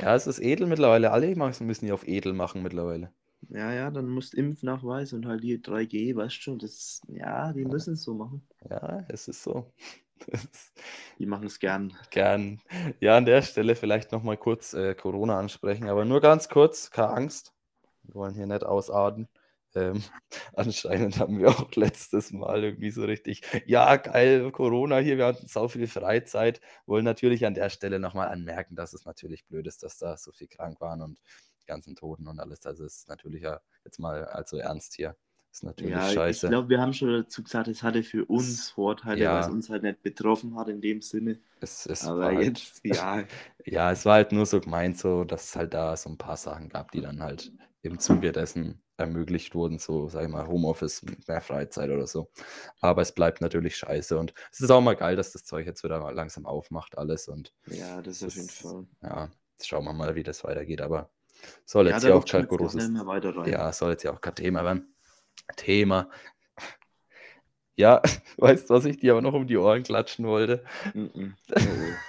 [0.00, 1.12] Ja, es ist edel mittlerweile.
[1.12, 3.12] Alle müssen die auf edel machen mittlerweile.
[3.48, 7.64] Ja, ja, dann musst Impfnachweis und halt die 3G, weißt du schon, das, ja, die
[7.64, 8.46] müssen es so machen.
[8.68, 9.72] Ja, es ist so.
[11.18, 11.94] Die machen es gern.
[12.10, 12.60] gern.
[13.00, 17.10] Ja, an der Stelle vielleicht nochmal kurz äh, Corona ansprechen, aber nur ganz kurz, keine
[17.10, 17.54] Angst.
[18.02, 19.28] Wir wollen hier nicht ausarten.
[19.74, 20.02] Ähm,
[20.54, 25.46] anscheinend haben wir auch letztes Mal irgendwie so richtig, ja, geil, Corona hier, wir hatten
[25.46, 26.60] so viel Freizeit.
[26.86, 30.32] Wollen natürlich an der Stelle nochmal anmerken, dass es natürlich blöd ist, dass da so
[30.32, 31.18] viel krank waren und
[31.68, 32.66] ganzen Toten und alles.
[32.66, 35.16] Also es ist natürlich ja jetzt mal also ernst hier.
[35.52, 36.48] Ist natürlich Ja, ich scheiße.
[36.48, 39.34] glaube, wir haben schon dazu gesagt, es hatte für uns Vorteile, Ja.
[39.34, 41.40] weil es uns halt nicht betroffen hat in dem Sinne.
[41.60, 43.24] es, es Aber war halt, jetzt, ja,
[43.64, 46.36] Ja, es war halt nur so gemeint, so, dass es halt da so ein paar
[46.36, 47.52] Sachen gab, die dann halt
[47.82, 52.30] im Zuge dessen ermöglicht wurden, so, sag ich mal, Homeoffice mit mehr Freizeit oder so.
[52.80, 55.84] Aber es bleibt natürlich scheiße und es ist auch mal geil, dass das Zeug jetzt
[55.84, 58.86] wieder langsam aufmacht, alles und ja, das Das auf jeden ist- Fall.
[59.02, 61.10] ja, jetzt schauen wir mal, wie das weitergeht, aber
[61.64, 62.92] soll Ja, jetzt da ja auch kein großes,
[63.44, 64.94] ja, soll jetzt ja auch kein Thema werden.
[65.56, 66.10] Thema.
[67.76, 68.02] Ja,
[68.38, 70.64] weißt du, was ich dir aber noch um die Ohren klatschen wollte?
[70.94, 71.36] Mhm.
[71.60, 72.00] Oh,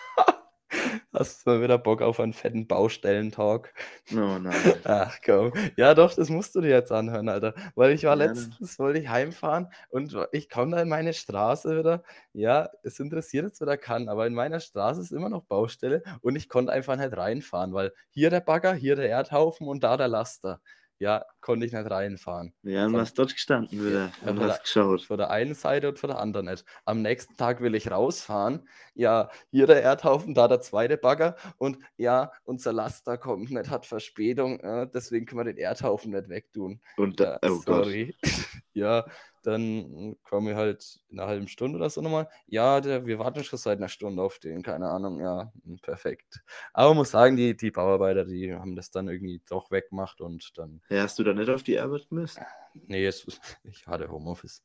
[1.20, 3.74] Hast du mal wieder Bock auf einen fetten Baustellentalk?
[4.12, 4.84] Oh nein.
[4.84, 5.52] Ach komm.
[5.76, 7.54] Ja, doch, das musst du dir jetzt anhören, Alter.
[7.76, 11.78] Weil ich war Ja, letztens, wollte ich heimfahren und ich komme da in meine Straße
[11.78, 12.04] wieder.
[12.34, 16.36] Ja, es interessiert jetzt wieder kann, aber in meiner Straße ist immer noch Baustelle und
[16.38, 20.08] ich konnte einfach nicht reinfahren, weil hier der Bagger, hier der Erdhaufen und da der
[20.08, 20.62] Laster.
[21.00, 22.54] Ja, konnte ich nicht reinfahren.
[22.64, 25.04] Ja, und was dort gestanden wieder Ja, und hast geschaut.
[25.04, 26.66] Von der einen Seite und von der anderen nicht.
[26.84, 28.68] Am nächsten Tag will ich rausfahren.
[28.96, 31.38] Ja, hier der Erdhaufen, da der zweite Bagger.
[31.58, 34.60] Und ja, unser Laster kommt nicht, hat Verspätung.
[34.60, 36.82] Äh, deswegen können wir den Erdhaufen nicht wegtun.
[36.98, 37.88] Und Ja, da, oh Gott.
[38.80, 39.06] ja,
[39.44, 42.30] dann komme ich halt in einer halben Stunde oder so nochmal.
[42.48, 45.20] Ja, der, wir warten schon seit einer Stunde auf den, keine Ahnung.
[45.22, 46.42] Ja, hm, perfekt.
[46.74, 50.82] Aber muss sagen, die, die Bauarbeiter, die haben das dann irgendwie doch weggemacht und dann,
[50.90, 52.40] Ja, hast du da nicht auf die Arbeit gemusst?
[52.74, 53.26] nee, es,
[53.64, 54.64] ich hatte Homeoffice.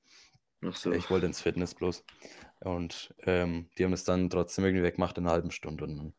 [0.63, 0.93] Ach so.
[0.93, 2.05] Ich wollte ins Fitness bloß.
[2.61, 5.85] Und ähm, die haben es dann trotzdem irgendwie weggemacht in einer halben Stunde.
[5.85, 6.15] Und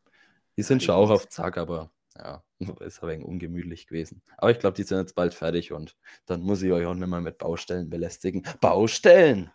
[0.56, 2.42] die sind schon auch auf Zack, aber ja,
[2.80, 4.22] ist wenig ungemütlich gewesen.
[4.38, 7.06] Aber ich glaube, die sind jetzt bald fertig und dann muss ich euch auch nicht
[7.08, 8.42] mehr mit Baustellen belästigen.
[8.60, 9.50] Baustellen!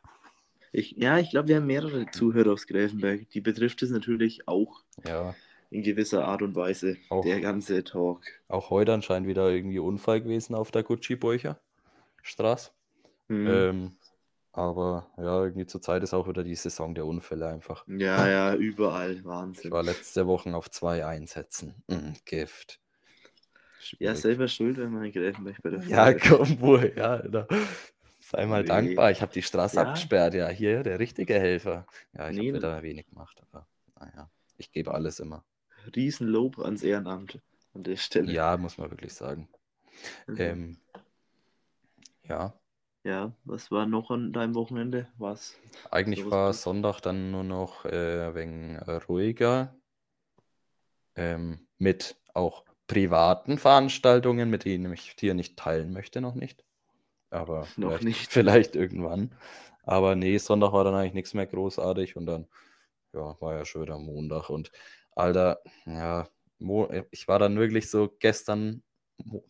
[0.73, 3.29] Ich, ja, ich glaube, wir haben mehrere Zuhörer aus Gräfenberg.
[3.31, 5.35] Die betrifft es natürlich auch Ja,
[5.69, 6.97] in gewisser Art und Weise.
[7.09, 7.23] Auch.
[7.23, 8.23] Der ganze Talk.
[8.47, 11.59] auch heute anscheinend wieder irgendwie Unfall gewesen auf der Gucci-Burcher
[12.21, 12.71] Straße.
[13.27, 13.47] Hm.
[13.47, 13.91] Ähm,
[14.53, 17.85] aber ja, irgendwie zur Zeit ist auch wieder die Saison der Unfälle einfach.
[17.87, 19.13] Ja, ja, überall.
[19.13, 19.71] Ich Wahnsinn.
[19.71, 21.75] war letzte Woche auf zwei Einsätzen.
[21.87, 22.79] Mm, Gift.
[23.99, 24.17] Ja, Schwierig.
[24.19, 27.17] selber schuld, wenn man in Gräfenberg bei der Ja, komm wohl, ja.
[27.17, 27.47] Da.
[28.19, 28.67] Sei mal Nee.
[28.67, 29.11] dankbar.
[29.11, 29.83] Ich habe die Straße Ja.
[29.83, 30.33] abgesperrt.
[30.35, 31.85] Ja, hier der richtige Helfer.
[32.13, 33.67] Ja, ich Nee, habe wieder wenig gemacht, aber
[33.99, 35.43] naja, ich gebe alles immer.
[35.95, 37.39] Riesenlob ans Ehrenamt
[37.73, 38.31] an der Stelle.
[38.31, 39.49] Ja, muss man wirklich sagen.
[40.27, 40.37] Mhm.
[40.37, 40.77] Ähm,
[42.23, 42.53] ja,
[43.03, 45.07] Ja, was war noch an deinem Wochenende?
[45.17, 45.55] Was?
[45.89, 46.55] eigentlich war gut.
[46.55, 49.75] Sonntag dann nur noch äh, wenig äh, ruhiger.
[51.15, 56.63] Ähm, mit auch privaten Veranstaltungen, mit denen ich hier nicht teilen möchte, noch nicht.
[57.29, 58.27] Aber Noch vielleicht, nicht.
[58.31, 59.35] vielleicht irgendwann.
[59.83, 62.47] Aber nee, Sonntag war dann eigentlich nichts mehr großartig und dann,
[63.13, 64.71] ja, war ja schon wieder Montag und
[65.15, 66.27] Alter, ja,
[67.11, 68.83] ich war dann wirklich so gestern,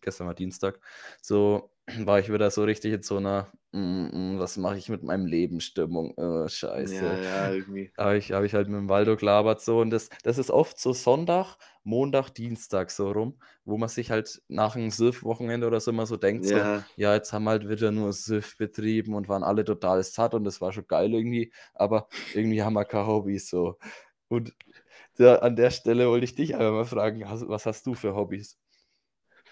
[0.01, 0.79] gestern war Dienstag,
[1.21, 1.70] so
[2.05, 5.25] war ich wieder so richtig in so einer, mm, mm, was mache ich mit meinem
[5.25, 7.05] Leben Stimmung, äh, scheiße.
[7.05, 7.93] Ja, ja, irgendwie.
[7.97, 10.79] Habe ich, hab ich halt mit dem Waldo gelabert so und das, das ist oft
[10.79, 15.91] so Sonntag, Montag, Dienstag so rum, wo man sich halt nach einem Surf-Wochenende oder so
[15.91, 19.27] immer so denkt, so, Ja, ja, jetzt haben wir halt wieder nur Surf betrieben und
[19.29, 23.07] waren alle total satt und das war schon geil irgendwie, aber irgendwie haben wir keine
[23.07, 23.77] Hobbys so.
[24.29, 24.53] Und
[25.17, 28.57] da, an der Stelle wollte ich dich einfach mal fragen, was hast du für Hobbys?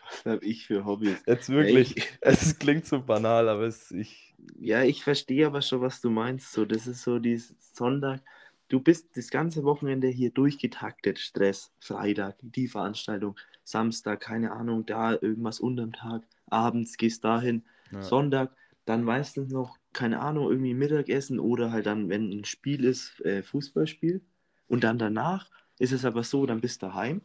[0.23, 1.17] was habe ich für Hobbys?
[1.25, 5.81] Jetzt wirklich, ich, es klingt so banal, aber es, ich, ja, ich verstehe aber schon,
[5.81, 6.51] was du meinst.
[6.51, 8.21] So, das ist so dieses Sonntag.
[8.67, 11.19] Du bist das ganze Wochenende hier durchgetaktet.
[11.19, 18.01] Stress, Freitag, die Veranstaltung, Samstag, keine Ahnung, da irgendwas unterm Tag, abends gehst dahin, ja,
[18.01, 23.19] Sonntag, dann meistens noch, keine Ahnung, irgendwie Mittagessen oder halt dann, wenn ein Spiel ist,
[23.21, 24.21] äh, Fußballspiel.
[24.67, 27.21] Und dann danach ist es aber so, dann bist du daheim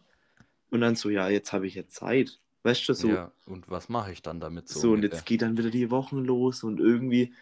[0.71, 2.41] und dann so, ja, jetzt habe ich ja Zeit.
[2.65, 5.43] Weißt du, so, ja, und was mache ich dann damit so so, und jetzt geht
[5.43, 7.35] dann wieder die Wochen los und irgendwie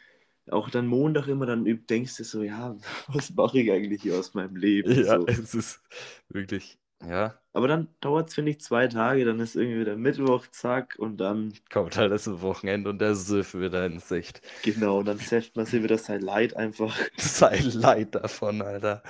[0.50, 2.76] auch dann Montag immer, dann denkst du so, ja,
[3.08, 5.02] was mache ich eigentlich hier aus meinem Leben?
[5.04, 5.26] Ja, So.
[5.26, 5.80] es ist
[6.28, 10.46] wirklich, ja, Aber dann dauert es, finde ich, zwei Tage, dann ist irgendwie wieder Mittwoch,
[10.48, 14.40] zack, und dann, kommt halt das Wochenende und der Süff wieder in Sicht.
[14.62, 16.96] genau, dann säfft man sich wieder sein Leid einfach.
[17.18, 19.02] Sei leid davon, Alter.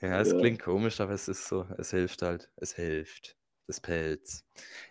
[0.00, 0.36] Ja, es Ja.
[0.36, 2.50] klingt komisch, aber es ist so, es hilft halt.
[2.56, 3.36] Es hilft.
[3.68, 4.44] Das Pelz.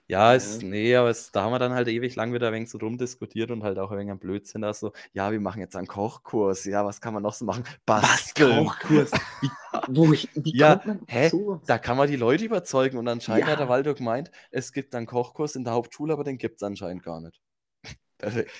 [0.07, 0.67] Ja, es, Ja.
[0.67, 3.49] nee, aber es, da haben wir dann halt ewig lang wieder ein wenig so rumdiskutiert
[3.49, 6.63] und halt auch ein wenig am Blödsinn da so, ja, wir machen jetzt einen Kochkurs,
[6.65, 7.63] ja, was kann man noch so machen?
[7.87, 8.65] Basteln.
[8.67, 9.11] Kochkurs?
[9.41, 9.49] Wie,
[9.87, 11.29] wo ich, wie Ja, hä?
[11.29, 11.61] sowas?
[11.65, 13.69] Da kann man die Leute überzeugen und anscheinend hat der Ja.
[13.69, 17.19] Waldo gemeint, es gibt einen Kochkurs in der Hauptschule, aber den gibt es anscheinend gar
[17.19, 17.41] nicht.
[18.19, 18.51] Perfekt.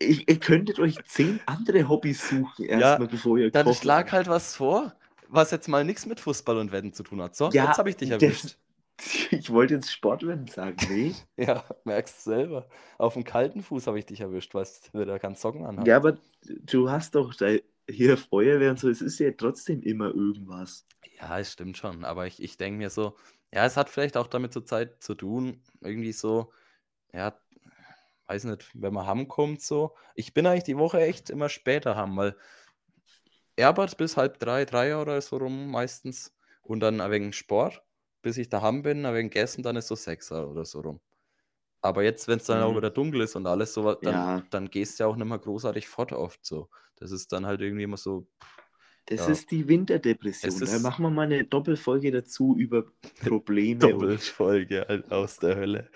[0.00, 4.10] Ich, ihr könntet euch zehn andere Hobbys suchen, Ja, erstmal, bevor ihr Dann kochen schlag
[4.10, 4.92] halt was vor,
[5.28, 7.36] was jetzt mal nichts mit Fußball und Wetten zu tun hat.
[7.36, 8.56] So, Ja, jetzt habe ich dich erwischt.
[9.30, 11.14] Ich wollte jetzt Sportwetten sagen, nee.
[11.36, 12.68] Ja, merkst du selber.
[12.98, 15.86] Auf dem kalten Fuß habe ich dich erwischt, weil du wieder keinen Socken anhast.
[15.86, 17.56] Ja, aber du hast doch da
[17.88, 20.86] hier Feuerwehr und so, es ist ja trotzdem immer irgendwas.
[21.18, 22.04] Ja, es stimmt schon.
[22.04, 23.16] Aber ich, ich denke mir so,
[23.52, 26.52] ja, es hat vielleicht auch damit zur Zeit zu tun, irgendwie so,
[27.12, 27.34] ja,
[28.28, 29.96] weiß nicht, wenn man heimkommt so.
[30.14, 32.36] Ich bin eigentlich die Woche echt immer später heim, weil
[33.56, 36.32] Erbert bis halb drei, drei oder so rum meistens
[36.62, 37.82] und dann wenig Sport,
[38.22, 41.00] bis ich daheim bin, ein wenig gegessen, dann ist so Sechser oder so rum.
[41.82, 42.76] Aber jetzt, wenn es dann auch Mhm.
[42.76, 44.42] wieder dunkel ist und alles so, dann, Ja.
[44.50, 46.68] dann gehst du ja auch nicht mehr großartig fort oft so.
[46.96, 48.26] Das ist dann halt irgendwie immer so,
[49.06, 49.32] Das Ja.
[49.32, 50.48] ist die Winterdepression.
[50.52, 52.84] Es da ist- machen wir mal eine Doppelfolge dazu über
[53.40, 53.86] Probleme.
[53.86, 55.90] und, Doppelfolge halt aus der Hölle.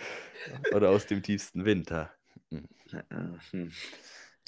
[0.74, 2.10] Oder aus dem tiefsten Winter.
[2.50, 2.58] äh,
[3.50, 3.70] hm.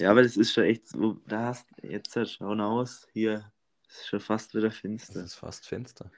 [0.01, 1.21] Ja, aber das ist schon echt so.
[1.27, 3.07] Da hast jetzt halt schauen aus.
[3.13, 3.51] Hier
[3.87, 5.23] ist schon fast wieder Es finster.
[5.23, 6.11] ist fast finster.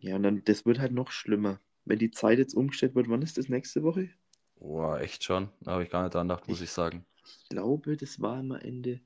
[0.00, 1.60] Ja, und dann, das wird halt noch schlimmer.
[1.84, 4.10] Wenn die Zeit jetzt umgestellt wird, wann ist das nächste Woche?
[4.56, 5.50] Boah, echt schon.
[5.60, 7.04] Da habe ich gar nicht dran gedacht, muss ich sagen.
[7.26, 9.00] Ich glaube, das war immer Ende.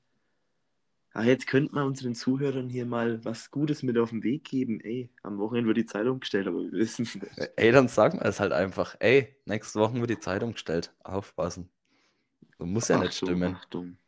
[1.13, 4.81] Ah, jetzt könnte man unseren Zuhörern hier mal was Gutes mit auf den Weg geben.
[4.81, 7.53] Ey, am Wochenende wird die Zeit umgestellt, aber wir wissen es nicht.
[7.57, 8.95] Ey, dann sagen wir es halt einfach.
[9.01, 10.95] Ey, nächste Woche wird die Zeitung gestellt.
[11.03, 11.71] Aufpassen.
[12.59, 13.55] Das muss ja nicht Achtung, stimmen.
[13.55, 13.99] Achtung.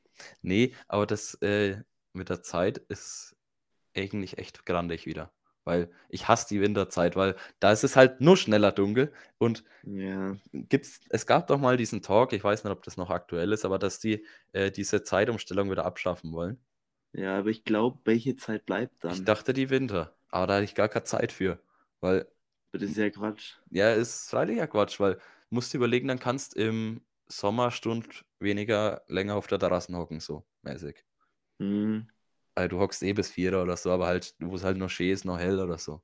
[0.43, 3.35] Nee, aber das äh, mit der Zeit ist
[3.97, 5.33] eigentlich echt grandig wieder.
[5.64, 9.12] Weil ich hasse die Winterzeit, weil da ist es halt nur schneller dunkel.
[9.38, 13.11] Und Ja, gibt's, es gab doch mal diesen Talk, ich weiß nicht, ob das noch
[13.11, 16.61] aktuell ist, aber dass die äh, diese Zeitumstellung wieder abschaffen wollen.
[17.12, 19.25] ja, aber ich glaube, welche Zeit bleibt Ich dann?
[19.25, 21.62] dachte die Winter, aber da hatte ich gar keine Zeit für.
[22.01, 22.27] Weil,
[22.73, 23.59] Das ist ja Quatsch.
[23.70, 25.18] ja, ist freilich ja Quatsch, weil
[25.51, 30.44] musst du überlegen, dann kannst im Sommer Stund weniger länger auf der Terrasse hocken, so
[30.62, 31.05] mäßig.
[31.61, 32.09] Hm.
[32.61, 35.11] Also du hockst eh bis vier oder so, aber halt, wo es halt noch schön
[35.11, 36.03] ist, noch hell oder so.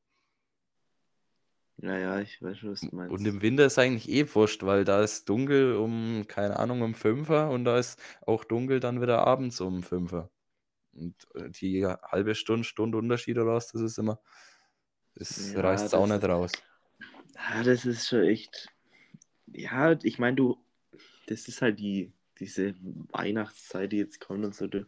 [1.78, 3.12] Ja, ja, ich weiß schon, was du meinst.
[3.12, 6.94] Und im Winter ist eigentlich eh wurscht, weil da ist dunkel um, keine Ahnung, um
[6.94, 10.30] Fünfer und da ist auch dunkel dann wieder abends um Fünfer.
[10.94, 14.20] Und äh, die halbe Stunde, Stunde Unterschied oder was, das ist immer,
[15.16, 16.64] das Ja, reißt auch das nicht raus.
[17.36, 18.68] Ah, das ist schon echt.
[19.48, 20.58] Ja, ich meine, du,
[21.26, 22.74] das ist halt die, diese
[23.12, 24.86] Weihnachtszeit, die jetzt kommt und so, du,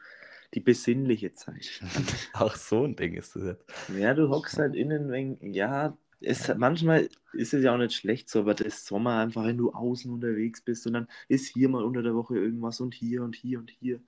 [0.54, 1.80] die besinnliche Zeit.
[2.32, 3.64] Ach, so ein Ding ist das jetzt.
[3.88, 8.28] Ja, du hockst halt innen, wenn, ja, es, manchmal ist es ja auch nicht schlecht
[8.28, 11.84] so, aber das Sommer einfach, wenn du außen unterwegs bist und dann ist hier mal
[11.84, 14.00] unter der Woche irgendwas und hier und hier und hier.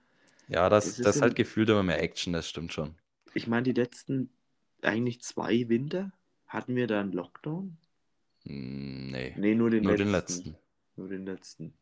[0.48, 2.94] Ja, das, ist das ist halt gefühlt immer mehr Action, das stimmt schon.
[3.34, 4.30] Ich meine, die letzten
[4.82, 6.12] eigentlich zwei Winter
[6.46, 7.76] hatten wir da einen Lockdown?
[8.44, 10.04] Hm, Nee, Nee, nur den nur letzten.
[10.04, 10.56] den letzten.
[10.96, 11.74] Nur den letzten.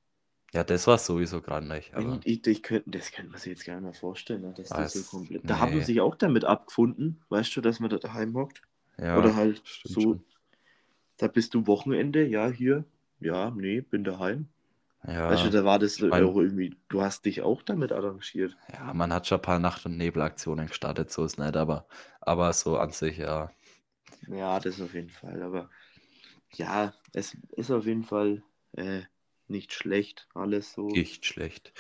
[0.53, 1.95] Ja, das war sowieso gerade nicht.
[1.95, 4.71] Aber ich, ich könnte, das könnte man sich jetzt gar nicht mehr vorstellen, ne, dass
[4.71, 5.49] das so komplett.
[5.49, 5.85] Da hat man nee.
[5.85, 8.63] sich auch damit abgefunden, weißt du, dass man da daheim hockt.
[8.99, 10.25] ja, Oder halt so, schon.
[11.19, 12.85] da bist du Wochenende, ja, hier,
[13.21, 14.49] ja, nee, bin daheim.
[15.07, 15.31] Ja.
[15.31, 18.57] Weißt du, da war das mein- auch irgendwie, du hast dich auch damit arrangiert.
[18.73, 21.87] Ja, man hat schon ein paar Nacht- und Nebelaktionen gestartet, so ist nicht, aber,
[22.21, 23.51] aber so an sich, ja.
[24.29, 25.43] Ja, das auf jeden Fall.
[25.43, 25.71] Aber
[26.55, 29.03] ja, es ist auf jeden Fall äh,
[29.51, 30.89] nicht schlecht, alles so.
[30.91, 31.73] Echt schlecht.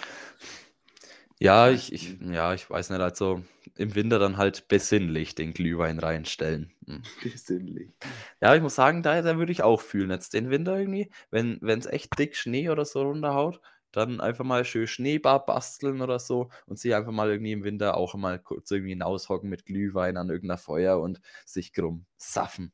[1.40, 3.42] Ja, ich, ich, ja, ich weiß nicht, also
[3.76, 6.72] im Winter dann halt besinnlich den Glühwein reinstellen.
[6.86, 7.02] Hm.
[7.22, 7.92] Besinnlich.
[8.40, 11.60] Ja, ich muss sagen, da, da würde ich auch fühlen, jetzt den Winter irgendwie, wenn
[11.62, 13.60] es echt dick Schnee oder so runterhaut,
[13.92, 17.96] dann einfach mal schön Schneebar basteln oder so und sich einfach mal irgendwie im Winter
[17.96, 22.72] auch mal kurz irgendwie hinaushocken mit Glühwein an irgendeiner Feuer und sich krumm saffen.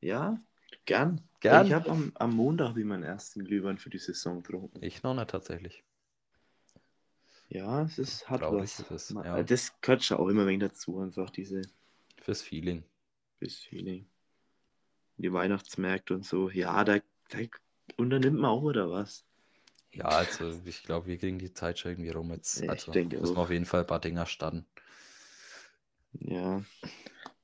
[0.00, 0.38] Ja,
[0.86, 1.20] gern.
[1.40, 1.66] Gern.
[1.66, 4.82] Ich habe am, am Montag wie meinen ersten Glühwein für die Saison getrunken.
[4.82, 5.84] Ich noch nicht tatsächlich.
[7.48, 8.80] Ja, es ist, hat Traurig was.
[8.80, 9.42] ist es, Ma- ja.
[9.42, 11.62] Das gehört schon auch immer wenig dazu, einfach diese
[12.20, 12.82] Fürs Feeling.
[13.40, 14.06] das Feeling.
[15.18, 16.50] Die Weihnachtsmärkte und so.
[16.50, 17.38] Ja, da, da
[17.96, 19.24] unternimmt man auch oder was.
[19.92, 22.58] Ja, also ich glaube, wir kriegen die Zeit schon irgendwie rum jetzt.
[22.58, 23.44] Ja, ich Also denke müssen wir auch.
[23.44, 24.66] auf jeden Fall ein paar Dinger starten.
[26.20, 26.62] Ja.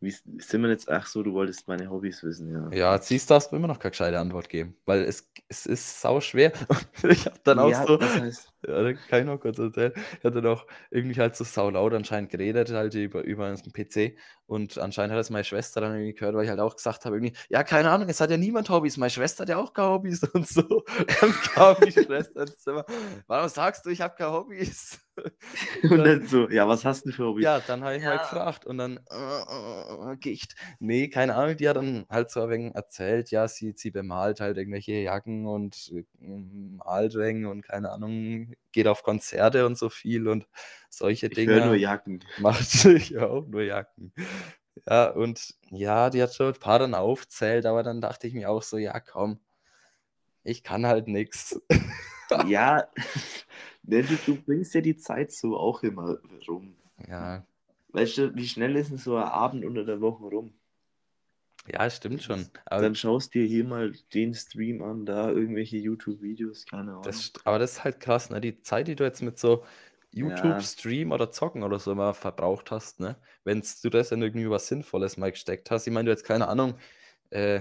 [0.03, 0.91] Wie sind wir jetzt?
[0.91, 2.77] Ach so, du wolltest meine Hobbys wissen, ja.
[2.77, 6.01] Ja, siehst du, hast du immer noch keine gescheite Antwort geben, weil es, es ist
[6.01, 6.53] sau schwer.
[7.09, 10.25] Ich habe dann auch ja, so, was heißt, ja, kann ich noch kurz erzählen, ich
[10.25, 15.13] hatte noch irgendwie halt so saulaut anscheinend geredet, halt über, über den PC und anscheinend
[15.13, 17.63] hat das meine Schwester dann irgendwie gehört, weil ich halt auch gesagt habe, irgendwie, ja,
[17.63, 20.49] keine Ahnung, es hat ja niemand Hobbys, meine Schwester hat ja auch keine Hobbys und
[20.49, 20.85] so.
[21.21, 22.85] Dann kam die Schwester ins Zimmer,
[23.29, 24.99] warum sagst du, ich habe keine Hobbys?
[25.91, 27.45] und dann so, ja, was hast du denn für Hobbys?
[27.45, 28.19] Ja, dann habe ich mal Ja.
[28.19, 30.55] gefragt und dann äh, äh, Gicht.
[30.81, 34.41] Nee, keine Ahnung, die hat dann halt so ein wenig erzählt, ja, sie, sie bemalt
[34.41, 36.05] halt irgendwelche Jacken und äh,
[37.47, 40.47] und keine Ahnung, geht auf Konzerte und so viel und
[40.91, 41.77] solche ich höre nur Dinge.
[41.77, 42.21] Jacken.
[42.37, 44.13] Macht sich auch nur Jacken.
[44.87, 48.51] Ja, und ja, die hat schon ein paar dann aufzählt, aber dann dachte ich mir
[48.51, 49.39] auch so, ja, komm,
[50.45, 51.61] ich kann halt nichts.
[52.47, 52.89] ja,
[53.83, 56.19] ne, du, du bringst ja die Zeit so auch immer
[56.49, 56.75] rum.
[57.09, 57.45] Ja,
[57.89, 60.53] Weißt du, wie schnell ist denn so ein Abend unter der Woche rum?
[61.67, 62.47] ja, stimmt schon.
[62.67, 67.03] Aber Dann schaust dir hier mal den Stream an, da irgendwelche YouTube-Videos, keine Ahnung.
[67.03, 68.41] Das, aber das ist halt krass, ne?
[68.41, 69.65] Die Zeit, die du jetzt mit so
[70.13, 73.17] YouTube-Stream oder Zocken oder so mal verbraucht hast, ne?
[73.45, 75.87] Wenn du das in irgendwie was Sinnvolles mal gesteckt hast.
[75.87, 76.75] Ich meine, du jetzt keine Ahnung,
[77.31, 77.61] äh,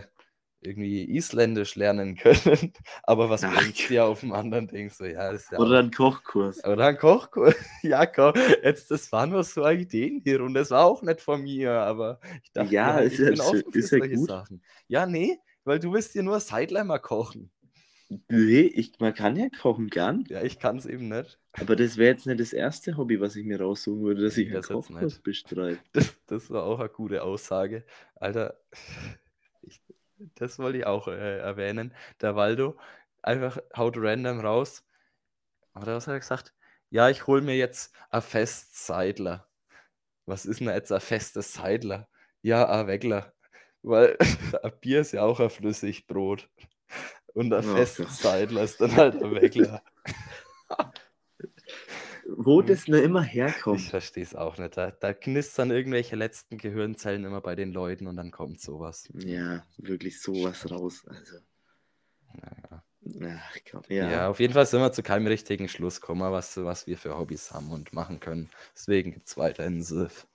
[0.62, 4.89] irgendwie Isländisch lernen können, aber was bringt dir auf dem anderen Ding?
[4.89, 6.63] So, ja, das ist ja Oder ein Kochkurs.
[6.65, 7.56] oder ein Kochkurs.
[7.84, 11.41] Ja, komm, jetzt, das waren nur so Ideen hier und das war auch nicht von
[11.41, 14.00] mir, aber ich dachte, Ja, halt, ist ich ja bin schön- offen für ist ja
[14.00, 14.30] solche gut.
[14.30, 14.63] Sachen.
[14.88, 17.52] Ja, nee, weil du willst dir nur Sidelimmer kochen.
[18.30, 21.39] Nee, ich, man kann ja kochen gern, Ja, ich kann es eben nicht.
[21.54, 24.43] aber das wäre jetzt nicht das erste Hobby, was ich mir raussuchen würde, dass Nee,
[24.43, 25.24] ich einen das jetzt Kochkurs nicht.
[25.24, 25.80] bestreite.
[25.93, 27.86] Das, das war auch eine gute Aussage.
[28.15, 28.58] Alter,
[29.62, 29.82] ich,
[30.36, 31.94] das wollte ich auch äh, erwähnen.
[32.22, 32.78] Der Waldo
[33.22, 34.84] einfach haut random raus.
[35.74, 36.54] Aber was hat er gesagt?
[36.90, 39.48] Ja, ich hole mir jetzt ein Festseidler.
[40.26, 42.08] Was ist denn jetzt ein festes Seidler?
[42.42, 43.34] Ja, ein Wegler.
[43.82, 44.18] Weil
[44.64, 46.50] ein Bier ist ja auch ein Flüssigbrot.
[47.34, 49.82] Und ein Oh Festseidler ist dann halt ein Wegler.
[52.38, 53.82] Wo das nur immer Ich herkommt.
[53.82, 54.78] verstehe es auch nicht.
[54.78, 59.10] Da, da knistern irgendwelche letzten Gehirnzellen immer bei den Leuten und dann kommt sowas.
[59.13, 61.06] Ja, wirklich sowas raus.
[61.08, 61.38] Also,
[62.34, 63.41] Naja.
[63.50, 64.10] ach komm, Ja.
[64.10, 64.30] ja.
[64.30, 67.52] auf jeden Fall sind wir zu keinem richtigen Schluss gekommen, was, was wir für Hobbys
[67.52, 68.50] haben und machen können.
[68.76, 70.28] Deswegen gibt es weiterhin Sif.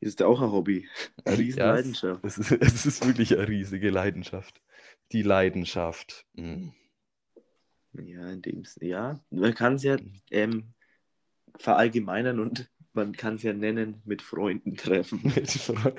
[0.00, 0.88] Ist ja auch ein Hobby.
[1.24, 1.66] Eine Ja, riesen es-
[2.02, 2.24] Leidenschaft.
[2.24, 4.60] Es ist, es ist wirklich eine riesige Leidenschaft.
[5.12, 6.26] Die Leidenschaft.
[6.34, 6.72] Mhm.
[7.94, 9.20] Ja, in dem Sinne, ja.
[9.30, 9.96] Man kann es ja
[10.30, 10.72] ähm,
[11.58, 15.20] verallgemeinern und man kann es ja nennen, mit Freunden treffen.
[15.34, 15.92] Mit Freu-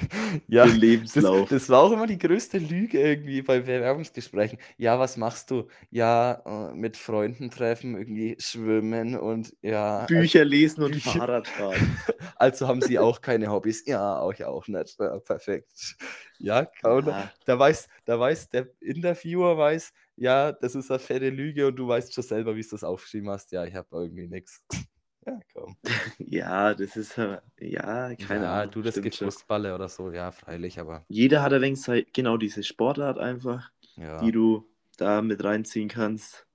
[0.48, 1.50] ja, Den das, Lebenslauf.
[1.50, 4.60] das war auch immer die größte Lüge irgendwie bei Bewerbungsgesprächen.
[4.78, 5.68] Ja, was machst du?
[5.90, 10.06] Ja, äh, mit Freunden treffen, irgendwie schwimmen und ja.
[10.06, 11.12] Bücher lesen und Bücher.
[11.12, 11.98] Fahrrad fahren.
[12.36, 13.86] Also haben sie auch keine Hobbys.
[13.86, 15.00] Ja, auch ja auch nicht.
[15.00, 15.96] Ja, perfekt.
[16.40, 17.08] Ja, kaum.
[17.08, 21.76] Ja, Da weiß, da weiß der Interviewer weiß, ja, das ist eine fette Lüge und
[21.78, 23.52] du weißt schon selber, wie du das aufgeschrieben hast.
[23.52, 24.64] Ja, ich habe irgendwie nichts.
[25.26, 25.78] Ja, komm.
[26.20, 28.72] ja, das ist ja, keine ja, Ahnung.
[28.72, 29.32] du, das schon.
[29.32, 34.20] Fußballe oder so, ja, freilich, aber Jeder hat allerdings halt genau diese Sportart einfach, ja.
[34.22, 36.46] die du da mit reinziehen kannst.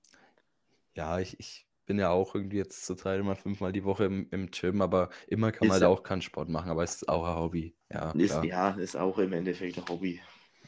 [0.95, 4.27] Ja, ich, ich bin ja auch irgendwie jetzt zur Zeit immer fünfmal die Woche im,
[4.29, 7.09] im Gym, aber immer kann man Ist halt auch keinen Sport machen, aber es ist
[7.09, 7.75] auch ein Hobby.
[7.91, 8.45] Ja, Ist, klar.
[8.45, 10.21] ja, ist auch im Endeffekt ein Hobby.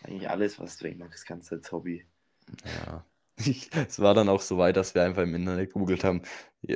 [0.04, 2.06] Eigentlich alles, was du machst, kannst du als Hobby.
[2.66, 3.06] Ja.
[3.88, 6.22] Es war dann auch so weit, dass wir einfach im Internet gegoogelt haben,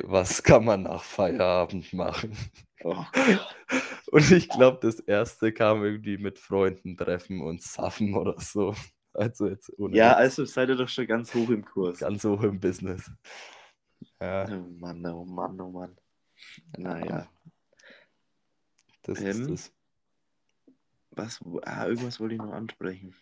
[0.03, 2.35] was kann man nach Feierabend machen?
[2.83, 3.05] Oh.
[4.11, 8.75] Und ich glaube, das erste kam irgendwie mit Freunden treffen und saffen oder so.
[9.13, 11.99] Also jetzt ohne Ja, also seid ihr doch schon ganz hoch im Kurs.
[11.99, 13.11] ganz hoch im Business.
[14.19, 15.95] Ja, Oh Mann, oh Mann, oh Mann.
[16.77, 17.27] Naja,
[19.03, 19.71] das ist Ähm, es.
[21.11, 23.15] was, ah, irgendwas wollte ich noch ansprechen.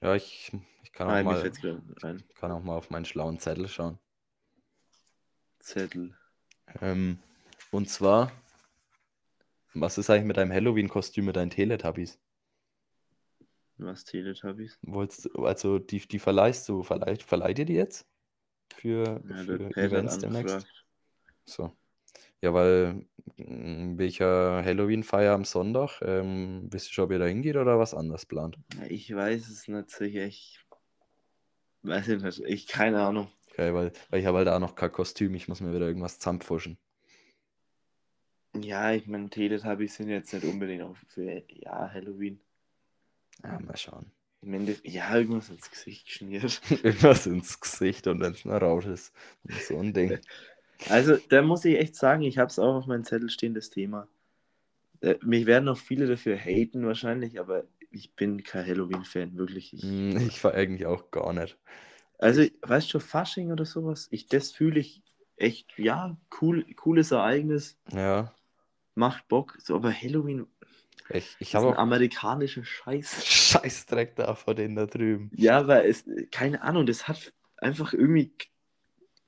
[0.00, 0.52] Ja, ich,
[0.94, 1.50] ich kann, auch Ah, mir mal,
[2.36, 3.98] kann auch mal auf meinen schlauen Zettel schauen.
[5.60, 6.14] Zettel.
[6.80, 7.18] Ähm,
[7.72, 8.30] und zwar,
[9.74, 12.18] was ist eigentlich mit deinem Halloween-Kostüm mit deinen Teletubbies?
[13.78, 14.78] Was Teletubbies?
[14.82, 18.06] Wolltest du, also die, die verleihst du, verleiht, verleiht ihr die jetzt?
[18.76, 20.66] Für, Ja, für Events demnächst?
[21.46, 21.72] So.
[22.42, 27.56] Ja, weil mh, welcher Halloween-Feier am Sonntag, ähm, wisst ihr schon, ob ihr da hingeht
[27.56, 28.58] oder was anderes plant?
[28.78, 30.26] Ja, ich weiß es sicher.
[30.26, 30.60] Ich
[31.84, 32.40] weiß ich nicht.
[32.40, 33.28] Ich keine Ahnung.
[33.50, 36.18] Okay, weil, weil ich habe halt auch noch kein Kostüm, ich muss mir wieder irgendwas
[36.18, 36.76] zusammenpfuschen.
[38.60, 42.40] Ja, ich meine, Teletubbies sind jetzt nicht unbedingt auch für ja, Halloween.
[43.42, 44.10] Ja, mal schauen.
[44.42, 46.60] Im Endeffekt, ja, irgendwas ins Gesicht geschmiert.
[46.82, 49.12] Irgendwas ins Gesicht und wenn es nur Rausch ist.
[49.68, 50.18] So ein Ding.
[50.88, 53.70] Also, da muss ich echt sagen, ich habe es auch auf meinem Zettel stehen, das
[53.70, 54.08] Thema.
[55.00, 57.64] Äh, mich werden noch viele dafür haten wahrscheinlich, aber
[57.94, 59.72] ich bin kein Halloween-Fan, wirklich.
[59.72, 61.56] Ich, Hm, Ich war eigentlich auch gar nicht.
[62.18, 65.02] also, weißt du, schon, Fasching oder sowas, ich, das fühle ich
[65.36, 68.32] echt, ja, cool, cooles Ereignis, Ja,
[68.94, 70.46] macht Bock, so, aber Halloween
[71.10, 73.24] ich, ich ist habe ein auch amerikanischer Scheiß.
[73.26, 75.30] Scheißdreck da vor denen da drüben.
[75.36, 78.32] Ja, weil es, keine Ahnung, das hat einfach irgendwie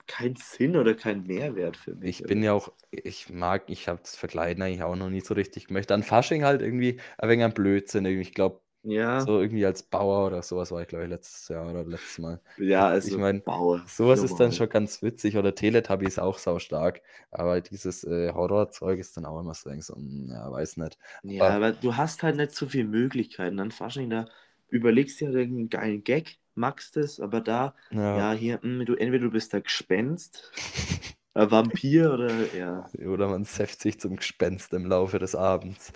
[0.06, 2.20] keinen Sinn oder keinen Mehrwert für mich.
[2.20, 5.34] Ich bin ja auch, ich mag, ich habe das Verkleiden eigentlich auch noch nie so
[5.34, 5.90] richtig gemacht.
[5.90, 8.04] An Fasching halt irgendwie ein wenig ein Blödsinn.
[8.04, 8.22] Irgendwie.
[8.22, 11.68] Ich glaube, Ja, so irgendwie als Bauer oder sowas war ich, glaube ich, letztes Jahr
[11.70, 12.40] oder letztes Mal.
[12.56, 13.86] ja, also ich mein, Bauer.
[13.88, 15.36] Sowas ist dann schon ganz witzig.
[15.36, 17.02] Oder Teletubbies auch sau stark.
[17.30, 20.98] Aber dieses äh, Horrorzeug ist dann auch immer so, so mm, ja, weiß nicht.
[21.22, 23.58] Ja, aber- aber du hast halt nicht so viele Möglichkeiten.
[23.60, 24.26] An Fasching, da
[24.68, 28.26] überlegst du dir halt einen geilen Gag, magst es, aber da, Ja.
[28.28, 30.50] ja, hier, mh, du, entweder du bist der Gespenst,
[31.34, 32.90] ein Vampir oder, ja.
[32.98, 35.92] Oder man säfft sich zum Gespenst im Laufe des Abends.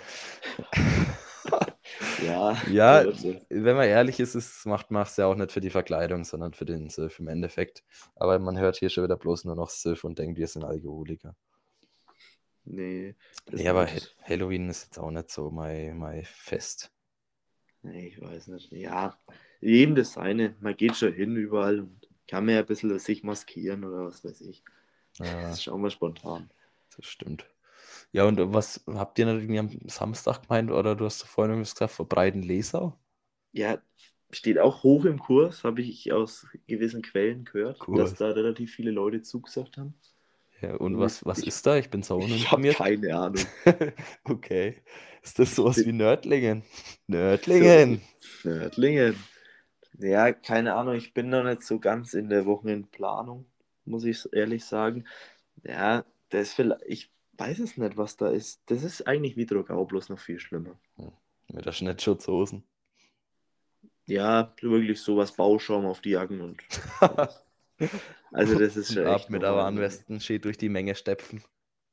[2.16, 3.04] Ja, Ja,
[3.48, 6.52] wenn man ehrlich ist, es macht man es ja auch nicht für die Verkleidung, sondern
[6.54, 7.84] für den Surf im Endeffekt.
[8.16, 11.34] Aber man hört hier schon wieder bloß nur noch Surf und denkt, wir sind Alkoholiker.
[12.64, 13.14] nee.
[13.52, 13.94] Nee, aber nicht.
[13.94, 16.90] Ha- Halloween ist jetzt auch nicht so mein, mein Fest.
[17.82, 18.70] Nee, ich weiß nicht.
[18.72, 19.18] Ja,
[19.60, 20.54] jedem das seine.
[20.60, 24.24] Man geht schon hin überall und kann mir ja ein bisschen sich maskieren oder was
[24.24, 24.62] weiß ich.
[25.18, 26.50] Ja, Das ist auch mal spontan.
[26.96, 27.46] das stimmt.
[28.12, 30.70] Ja, und was habt ihr denn irgendwie am Samstag gemeint?
[30.70, 32.96] Oder du hast vorhin gesagt, vor Breiten-Lesau?
[33.52, 33.78] Ja,
[34.30, 38.10] steht auch hoch im Kurs, habe ich aus gewissen Quellen gehört, Kurs.
[38.10, 39.94] dass da relativ viele Leute zugesagt haben.
[40.60, 41.76] Ja, und Und was, was ich- ist da?
[41.76, 43.42] Ich bin so Ich habe keine Ahnung.
[44.24, 44.76] Okay.
[45.22, 46.62] Ist das sowas wie Nördlingen?
[47.06, 48.00] Nördlingen!
[48.44, 49.16] Nördlingen.
[50.00, 53.46] Ja, keine Ahnung, ich bin noch nicht so ganz in der Wochenendplanung,
[53.84, 55.06] muss ich ehrlich sagen.
[55.64, 58.62] Ja, das ist vielleicht, ich weiß es nicht, was da ist.
[58.66, 60.80] Das ist eigentlich wie Drogau, bloß noch viel schlimmer.
[61.52, 62.64] Mit der Schnittschutzhosen.
[64.06, 66.62] Ja, wirklich sowas Bauschaum auf die Jacken und.
[68.32, 69.30] Also, das ist schon Ab echt.
[69.30, 69.56] mit der normal.
[69.56, 71.42] Warnwesten, steht durch die Menge stepfen.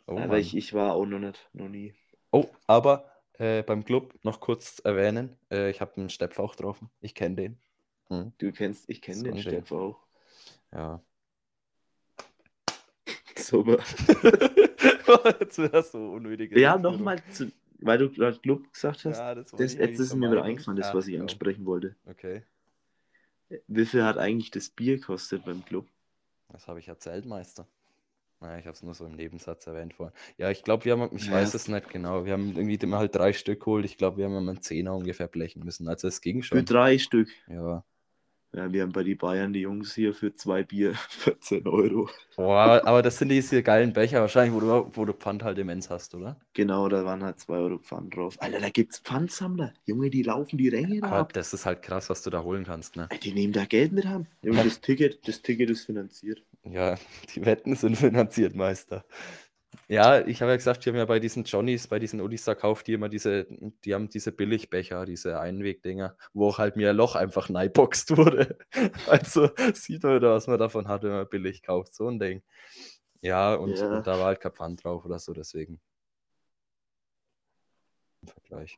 [0.07, 0.39] Oh, Aber Mann.
[0.39, 1.93] ich, ich war auch noch nicht, noch nie.
[2.31, 6.89] oh aber äh, beim Club noch kurz erwähnen, äh, ich habe einen Stepf auch getroffen.
[7.01, 7.59] Ich kenne den.
[8.09, 9.37] Hm, Du kennst, ich kenne den.
[9.37, 9.99] Steff auch.
[10.73, 11.01] ja.
[13.35, 13.77] Super.
[15.39, 16.55] Jetzt wäre das so unnötig.
[16.57, 17.21] Ja, nochmal,
[17.79, 19.17] weil du gerade Club gesagt hast.
[19.17, 21.23] Ja, das das, jetzt ist mir wieder eingefallen, das, Ja, was ich genau.
[21.23, 21.95] ansprechen wollte.
[22.05, 22.43] Okay,
[23.67, 25.87] Wie viel hat eigentlich das Bier kostet beim Club?
[26.49, 27.67] das habe ich erzählt, Meister.
[28.39, 30.15] Naja, ich habe es nur so im Nebensatz erwähnt vorhin.
[30.37, 31.33] Ja, ich glaube, wir haben, ich Ja.
[31.33, 33.85] weiß es nicht genau, wir haben irgendwie immer halt drei Stück geholt.
[33.85, 35.87] Ich glaube, wir haben immer einen Zehner ungefähr blechen müssen.
[35.87, 36.65] Also es ging Für schon.
[36.65, 37.29] drei Stück.
[37.47, 37.83] Ja.
[38.53, 42.09] Ja, wir haben bei die Bayern die Jungs hier für zwei Bier 14 Euro.
[42.35, 45.57] Boah, aber, aber das sind diese geilen Becher wahrscheinlich, wo du, wo du Pfand halt
[45.57, 46.37] immens hast, oder?
[46.53, 48.35] Genau, da waren halt 2 Euro Pfand drauf.
[48.39, 49.73] Alter, da gibt's Pfandsammler.
[49.85, 51.33] Junge, die laufen die Ränge da Aber ab.
[51.33, 53.09] das ist halt krass, was du da holen kannst, ne?
[53.21, 54.27] Die nehmen da Geld mit haben.
[54.41, 56.41] Junge, das Ticket, das Ticket ist finanziert.
[56.63, 56.95] Ja,
[57.35, 59.03] die Wetten sind finanziert, Meister.
[59.89, 62.55] Ja, ich habe ja gesagt, wir haben ja bei diesen Johnnies, bei diesen Ulis da
[62.55, 63.45] kauft, die immer diese,
[63.85, 68.57] die haben diese Billigbecher, diese Einwegdinger, wo auch halt mir ein Loch einfach neiboxt wurde.
[69.07, 72.43] Also sieht man wieder, was man davon hat, wenn man billig kauft, so ein Ding.
[73.21, 73.97] Ja, und, Ja.
[73.97, 75.79] und da war halt kein Pfand drauf oder so, deswegen.
[78.21, 78.77] Im Vergleich.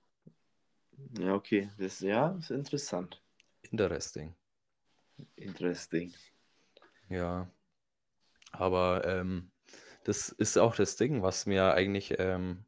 [1.17, 1.71] Ja, okay.
[1.79, 3.19] Das ja, ist interessant.
[3.63, 4.35] Interesting.
[5.35, 6.13] Interesting.
[7.09, 7.49] Ja,
[8.51, 9.51] aber ähm,
[10.03, 12.65] das ist auch das Ding, was mir eigentlich ähm,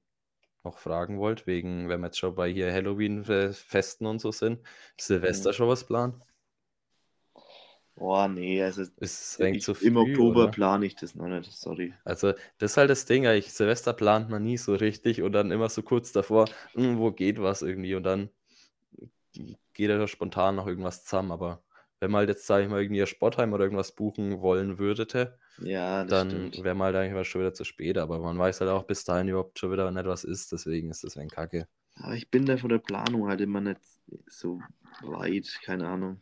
[0.63, 4.61] noch fragen wollt, wegen, wenn wir jetzt schon bei hier Halloween-Festen und so sind,
[4.99, 5.53] Silvester Mhm.
[5.53, 6.23] schon was planen?
[7.95, 11.93] Oh, nee, also Ist ich, zu früh, im Oktober plane ich das noch nicht, sorry.
[12.03, 15.51] Also, das ist halt das Ding, eigentlich, Silvester plant man nie so richtig und dann
[15.51, 18.29] immer so kurz davor, hm, wo geht was irgendwie und dann
[19.73, 21.63] geht ja spontan noch irgendwas zusammen, aber
[22.01, 25.39] wenn man halt jetzt, sage ich mal, irgendwie ein Sportheim oder irgendwas buchen wollen würdete,
[25.57, 28.83] Ja, dann wäre mal halt eigentlich schon wieder zu spät, aber man weiß halt auch
[28.83, 31.67] bis dahin überhaupt schon wieder nicht, was ist, deswegen ist das ein Kacke.
[31.95, 33.79] Aber ich bin da von der Planung halt immer nicht
[34.27, 34.59] so
[35.03, 36.21] weit, keine Ahnung.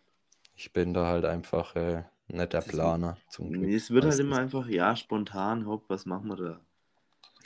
[0.53, 3.63] Ich bin da halt einfach äh, nicht der Planer zum Glück.
[3.67, 6.61] Nee, es wird halt immer einfach, ja, spontan, hopp, was machen wir da?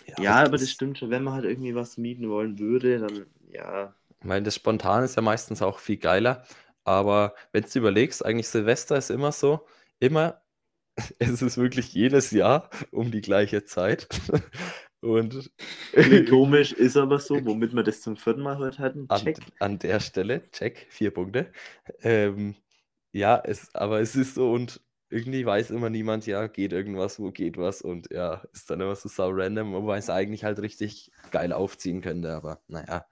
[0.08, 3.00] Ja, Ja, aber das das- stimmt schon, wenn man halt irgendwie was mieten wollen würde,
[3.00, 6.46] dann, ja, Ich meine, das Spontan ist ja meistens auch viel geiler,
[6.86, 9.66] aber wenn du überlegst, eigentlich Silvester ist immer so,
[10.00, 10.42] immer,
[11.20, 14.08] es ist wirklich jedes Jahr um die gleiche Zeit.
[15.02, 15.52] Und
[16.30, 19.38] komisch, ist aber so, womit wir das zum vierten Mal heute hatten, an, check.
[19.60, 21.52] an der Stelle, check, vier Punkte.
[22.02, 22.56] Ähm,
[23.12, 27.32] ja, es, aber es ist so und irgendwie weiß immer niemand, ja, geht irgendwas, wo
[27.32, 31.12] geht was und ja, ist dann immer so sau random, wobei es eigentlich halt richtig
[31.32, 33.06] geil aufziehen könnte, aber naja,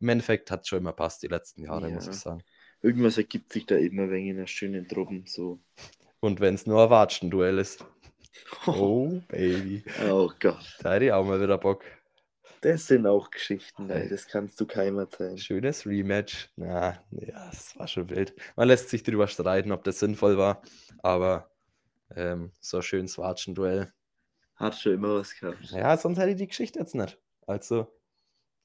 [0.00, 2.12] im Endeffekt hat es schon immer passt die letzten Jahre, muss Ja.
[2.12, 2.42] ich sagen.
[2.82, 5.58] Irgendwas ergibt sich da immer wegen einer schönen Truppen, so.
[6.20, 7.84] Und wenn es nur ein Watschenduell ist.
[8.66, 9.84] Oh, Baby.
[10.10, 11.84] Oh Gott, Da hätte ich auch mal wieder Bock.
[12.62, 15.36] das sind auch Geschichten, ey, das kannst du keinem erzählen.
[15.38, 16.48] Schönes Rematch.
[16.56, 18.34] Na, ja, das war schon wild.
[18.56, 20.62] Man lässt sich drüber streiten, ob das sinnvoll war,
[21.02, 21.50] aber
[22.16, 23.92] ähm, so ein schönes Watschenduell.
[24.56, 25.58] Hat schon immer was gehabt.
[25.70, 27.18] Ja, sonst hätte ich die Geschichte jetzt nicht.
[27.46, 27.88] Also,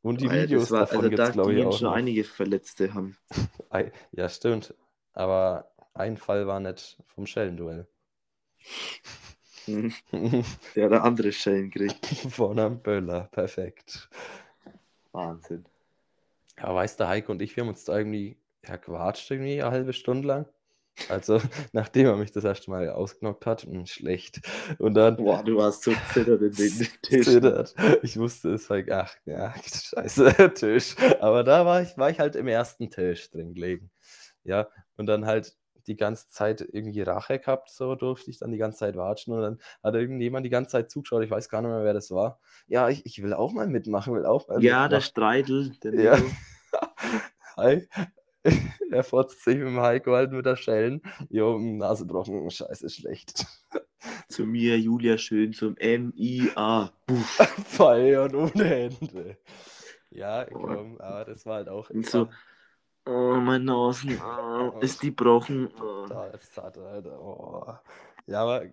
[0.06, 1.88] und die Weil das Videos war, davon also gibt es, da glaube ich, auch schon
[1.88, 1.94] noch.
[1.96, 3.18] einige Verletzte haben.
[4.12, 4.74] Ja, stimmt.
[5.14, 7.88] Aber ein Fall war nicht vom Schellenduell.
[9.66, 9.94] Hm,
[10.76, 12.06] Der hat andere Schellen gekriegt.
[12.30, 13.30] Von einem Böller.
[13.32, 14.10] Perfekt.
[15.12, 15.66] Wahnsinn.
[16.58, 18.38] Ja, weißt du, Heiko und ich, wir haben uns da irgendwie
[18.68, 20.46] ja, gewatscht, irgendwie eine halbe Stunde lang.
[21.10, 21.40] Also,
[21.74, 24.42] nachdem er mich das erste Mal ausgenockt hat, mh, schlecht.
[24.80, 27.26] Und dann Boah, du warst so zittert in den Tisch.
[27.26, 27.76] zittert.
[28.04, 30.96] Ich wusste es, weil, ach, ja, scheiße, Tisch.
[31.20, 33.92] Aber da war ich, war ich halt im ersten Tisch drin gelegen.
[34.44, 34.68] Ja,
[34.98, 35.56] und dann halt
[35.88, 39.42] die ganze Zeit irgendwie Rache gehabt, so durfte ich dann die ganze Zeit watschen und
[39.42, 42.40] dann hat irgendjemand die ganze Zeit zugeschaut, ich weiß gar nicht mehr, wer das war.
[42.68, 45.02] Ja, ich, ich will auch mal mitmachen, will auch mal Ja, der mitmachen.
[45.02, 45.72] Streitel.
[45.84, 46.18] Der Ja.
[47.58, 47.88] Hi.
[48.92, 51.02] er fotzt sich mit dem Heiko halt mit der Schellen.
[51.30, 53.46] Jo, Nasebrochen, scheiße, schlecht.
[54.30, 56.92] Zu mir, Julia, schön zum M-I-A.
[57.66, 59.38] Feiern ohne Ende.
[60.12, 60.60] Ja, Oh.
[60.60, 61.90] komm, aber das war halt auch.
[61.90, 62.30] Und so,
[63.06, 65.70] oh, meine Nasen, oh, ist die brochen.
[65.82, 66.06] Oh.
[66.08, 67.20] Da ist satt, Alter.
[67.20, 67.74] Oh.
[68.28, 68.68] Ja, aber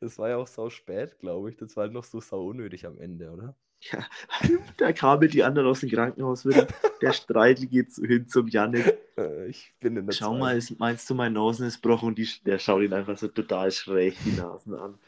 [0.00, 1.56] das war ja auch sau spät, glaube ich.
[1.56, 3.54] Das war halt noch so sau unnötig am Ende, oder?
[3.80, 4.06] Ja,
[4.76, 6.66] da kamen die anderen aus dem Krankenhaus wieder.
[7.00, 8.98] Der Streitel geht hin zum Janik.
[9.16, 10.40] Äh, Ich bin in der Schau Zeit.
[10.40, 12.08] mal, ist, meinst du, mein Nasen ist brochen?
[12.08, 14.98] Und die, der schaut ihn einfach so total schräg die Nasen an.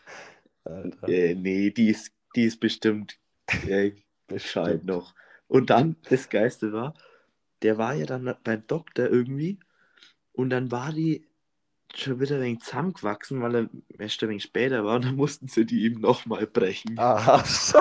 [1.07, 3.19] Äh, nee, die ist, die ist bestimmt
[3.67, 3.93] äh,
[4.29, 5.15] Bescheid noch.
[5.49, 6.95] Und dann, das Geiste war,
[7.63, 9.59] der war ja dann beim Doktor irgendwie
[10.33, 11.27] und dann war die
[11.95, 15.49] schon wieder ein wenig zusammengewachsen, weil er erst ein wenig später war und dann mussten
[15.49, 16.99] sie die ihm nochmal brechen.
[16.99, 17.81] Ah, so.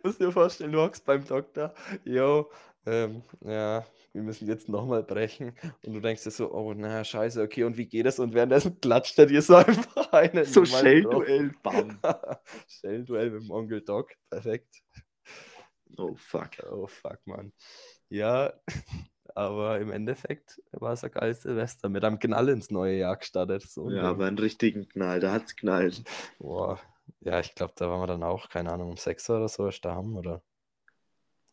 [0.04, 1.74] Muss dir vorstellen, du hockst beim Doktor,
[2.04, 2.50] jo,
[2.86, 5.52] ähm, ja, wir müssen jetzt nochmal brechen.
[5.84, 8.18] Und du denkst dir so, oh, na, scheiße, okay, und wie geht es?
[8.18, 10.44] Und währenddessen klatscht er dir so einfach einen.
[10.44, 11.98] So Shell-Duell, bam.
[12.68, 14.74] Shell-Duell mit dem Onkel Doc, perfekt.
[15.96, 16.50] Oh fuck.
[16.70, 17.52] Oh, fuck, Mann.
[18.08, 18.52] Ja,
[19.34, 23.62] aber im Endeffekt war es ein geiles Silvester mit einem Knall ins neue Jahr gestartet.
[23.62, 26.02] So Ja, aber einen richtigen Knall, da hat's knallt.
[26.38, 26.80] Boah.
[27.20, 29.84] Ja, ich glaube, da waren wir dann auch, keine Ahnung, um 6 oder so erst
[29.84, 30.42] daheim, oder?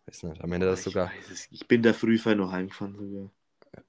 [0.06, 1.12] Weiß nicht, am Ende das Ich sogar.
[1.52, 3.32] Ich bin da früh noch heimgefahren sogar.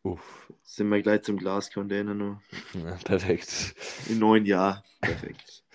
[0.02, 2.40] Uff, Sind wir gleich zum Glascontainer noch.
[2.74, 3.74] ja, perfekt.
[4.08, 4.84] Im neuen Jahr.
[5.00, 5.64] Perfekt.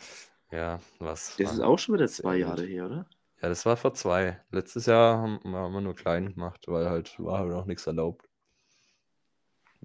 [0.51, 1.35] Ja, was?
[1.37, 2.41] Das ist auch schon wieder zwei gut.
[2.41, 3.07] Jahre her, oder?
[3.41, 4.39] Ja, das war vor zwei.
[4.51, 8.29] Letztes Jahr haben, haben wir nur klein gemacht, weil halt war halt auch nichts erlaubt.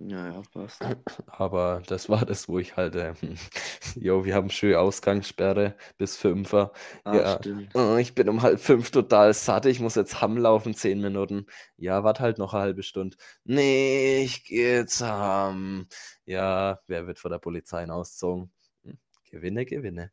[0.01, 0.89] Ja, ja, passt.
[1.27, 3.15] Aber das war das, wo ich halt, ähm,
[3.97, 6.73] jo, wir haben schön Ausgangssperre bis Fünfer.
[7.05, 7.25] Ah, Ja.
[7.27, 7.75] stimmt.
[7.75, 11.47] Oh, ich bin um halb fünf total satt, ich muss jetzt Hamm laufen, zehn Minuten.
[11.77, 13.17] Ja, warte halt noch eine halbe Stunde.
[13.45, 15.87] Nee, ich gehe jetzt Hamm.
[16.25, 18.53] Ja, wer wird vor der Polizei ausgezogen?
[18.85, 18.99] Hm,
[19.31, 20.13] Gewinne, Gewinne.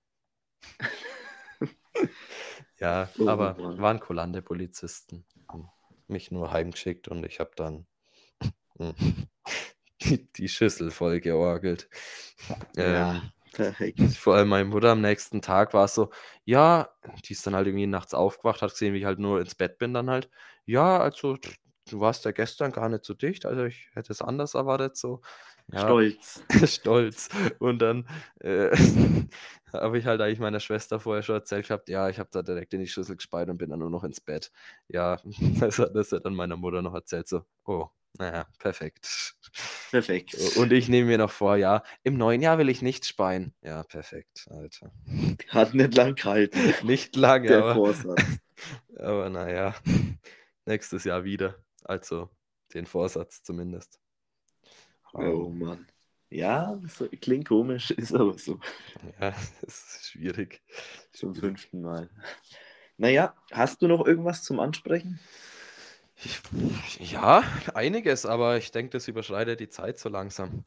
[2.80, 3.78] ja, Oh aber Mann.
[3.78, 5.26] waren kulante Polizisten.
[5.50, 5.70] Haben
[6.08, 7.88] Mich nur heimgeschickt und ich habe dann
[8.80, 8.96] hm,
[10.38, 11.90] die, Schüssel voll georgelt.
[12.78, 14.00] Ähm, Ja, perfekt.
[14.18, 16.12] vor allem meine Mutter am nächsten Tag war es so,
[16.46, 16.90] ja,
[17.26, 19.78] die ist dann halt irgendwie nachts aufgewacht, hat gesehen, wie ich halt nur ins Bett
[19.78, 20.30] bin dann halt.
[20.66, 21.38] Ja, also
[21.90, 25.22] du warst ja gestern gar nicht so dicht, also ich hätte es anders erwartet, so.
[25.72, 26.44] Ja, Stolz.
[26.66, 27.30] stolz.
[27.60, 28.08] Und dann
[28.42, 28.70] äh,
[29.74, 32.74] habe ich halt eigentlich meiner Schwester vorher schon erzählt gehabt, ja, ich habe da direkt
[32.74, 34.52] in die Schüssel gespeit und bin dann nur noch ins Bett.
[34.88, 35.20] Ja,
[35.60, 39.36] das hat das hat dann meiner Mutter noch erzählt, so, oh, naja, perfekt.
[39.92, 40.36] Perfekt.
[40.58, 43.54] Und ich nehme mir noch vor, ja, im neuen Jahr will ich nicht speien.
[43.62, 44.92] Ja, perfekt, Alter.
[45.50, 48.22] Hat nicht lang gehalten, Nicht lange, der aber, Vorsatz.
[48.98, 49.76] aber naja,
[50.66, 51.58] nächstes Jahr wieder.
[51.84, 52.30] Also
[52.74, 54.00] den Vorsatz zumindest.
[55.14, 55.88] Oh Mann.
[56.30, 58.60] Ja, so, klingt komisch, ist aber so.
[59.20, 60.62] Ja, es ist schwierig.
[61.14, 62.10] Zum fünften Mal.
[62.98, 65.20] Naja, hast du noch irgendwas zum Ansprechen?
[67.00, 67.44] Ja,
[67.74, 70.64] einiges, aber ich denke, das überschreitet die Zeit so langsam.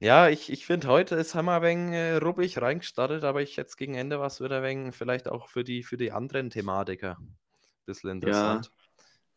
[0.00, 3.56] Ja, ich, ich finde, heute ist haben wir ein wenig äh, ruppig reingestartet, aber ich
[3.56, 7.36] jetzt gegen Ende was wieder wenig vielleicht auch für die, für die anderen Thematiker ein
[7.86, 8.70] bisschen interessant.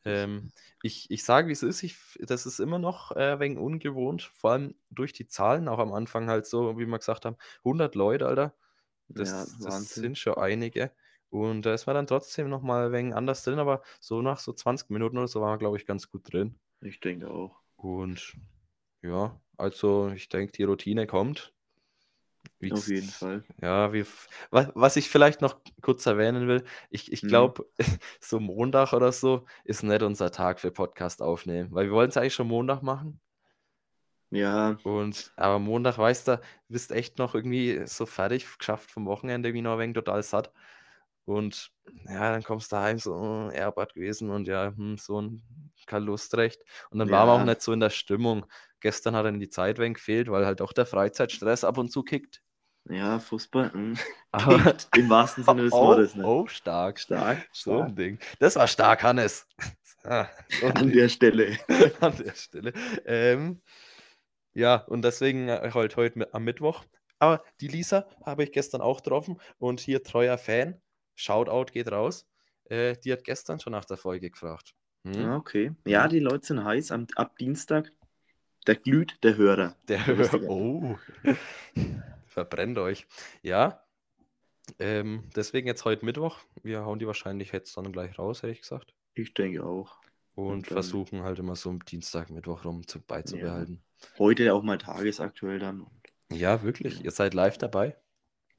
[0.06, 0.52] Ähm,
[0.84, 4.52] ich, ich sage, wie es ist, ich, das ist immer noch äh, wenig ungewohnt, vor
[4.52, 8.28] allem durch die Zahlen, auch am Anfang halt so, wie wir gesagt haben, 100 Leute,
[8.28, 8.54] Alter.
[9.10, 10.92] Das, Ja, das sind schon einige.
[11.30, 14.40] Und da ist man dann trotzdem noch mal ein wenig anders drin, aber so nach
[14.40, 16.60] so 20 Minuten oder so waren wir, glaube ich, ganz gut drin.
[16.82, 17.62] Ich denke auch.
[17.78, 18.36] Und
[19.04, 21.54] ja, also ich denke, die Routine kommt.
[22.60, 23.44] Wie Auf jeden Fall.
[23.62, 24.06] Ja, wie,
[24.52, 27.28] was, was ich vielleicht noch kurz erwähnen will, ich, ich Mhm.
[27.28, 27.68] glaube,
[28.22, 32.18] so Montag oder so ist nicht unser Tag für Podcast aufnehmen, weil wir wollten es
[32.18, 33.20] eigentlich schon Montag machen.
[34.32, 39.54] Ja, Und aber Montag, weißt du, bist echt noch irgendwie so fertig geschafft vom Wochenende,
[39.54, 40.52] wie noch ein wenig total satt.
[41.28, 41.72] Und
[42.08, 45.44] ja, dann kommst du heim, so oh, Airbad gewesen und ja, hm, so ein
[45.88, 46.62] keine Lust recht.
[46.92, 47.46] Und dann waren wir auch Ja.
[47.46, 48.46] nicht so in der Stimmung.
[48.82, 52.04] Gestern hat dann die Zeit wenig gefehlt, weil halt auch der Freizeitstress ab und zu
[52.04, 52.42] kickt.
[52.90, 53.72] ja, Fußball.
[53.74, 53.98] hm.
[54.32, 56.16] Aber Im wahrsten Sinne des oh, Wortes.
[56.16, 56.26] Ne?
[56.26, 57.00] oh, stark.
[57.00, 58.20] Stark, So ein Ding.
[58.40, 59.48] Das war stark, Hannes.
[60.04, 60.94] Ah, so An Ding.
[60.94, 61.58] der Stelle.
[62.00, 62.72] an der Stelle.
[63.06, 63.62] Ähm,
[64.54, 66.86] ja, und deswegen äh, halt heute am Mittwoch.
[67.20, 70.82] Aber die Lisa habe ich gestern auch getroffen und hier treuer Fan,
[71.18, 72.28] Shoutout geht raus.
[72.66, 74.76] Äh, die hat gestern schon nach der Folge gefragt.
[75.04, 75.26] Hm?
[75.26, 75.72] Ah, okay.
[75.86, 76.92] Ja, die Leute sind heiß.
[76.92, 77.92] Am, ab Dienstag,
[78.66, 79.76] da glüht der Hörer.
[79.88, 80.50] Der Lustiger.
[80.50, 80.98] Oh,
[82.28, 83.08] verbrennt euch.
[83.42, 83.84] Ja,
[84.80, 86.40] ähm, deswegen jetzt heute Mittwoch.
[86.62, 88.94] Wir hauen die wahrscheinlich jetzt dann gleich raus, hätte ich gesagt.
[89.16, 89.96] Ich denke auch.
[90.36, 93.82] und, Und versuchen halt immer so am Dienstag, Mittwoch rum zu, beizubehalten.
[94.20, 95.88] Heute auch mal tagesaktuell dann.
[96.32, 97.04] Ja, wirklich.
[97.04, 97.96] Ihr seid live dabei.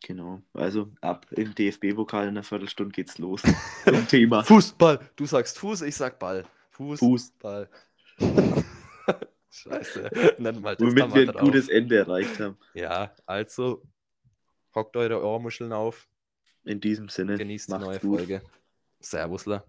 [0.01, 0.43] Genau.
[0.53, 3.43] Also ab im DFB-Pokal in einer Viertelstunde geht's los.
[3.85, 5.01] Zum Thema Fußball.
[5.17, 6.45] Du sagst Fuß, ich sag Ball.
[6.71, 7.33] Fuß, Fuß.
[7.39, 7.69] Ball.
[9.51, 10.37] Scheiße.
[10.39, 12.57] Nennt mal das Womit wir ein gutes Ende erreicht haben.
[12.75, 13.83] Ja, also
[14.75, 16.07] hockt eure Ohrmuscheln auf,
[16.65, 17.37] In diesem Sinne.
[17.37, 18.19] genießt die neue gut.
[18.19, 18.43] Folge.
[19.01, 19.65] Servusler.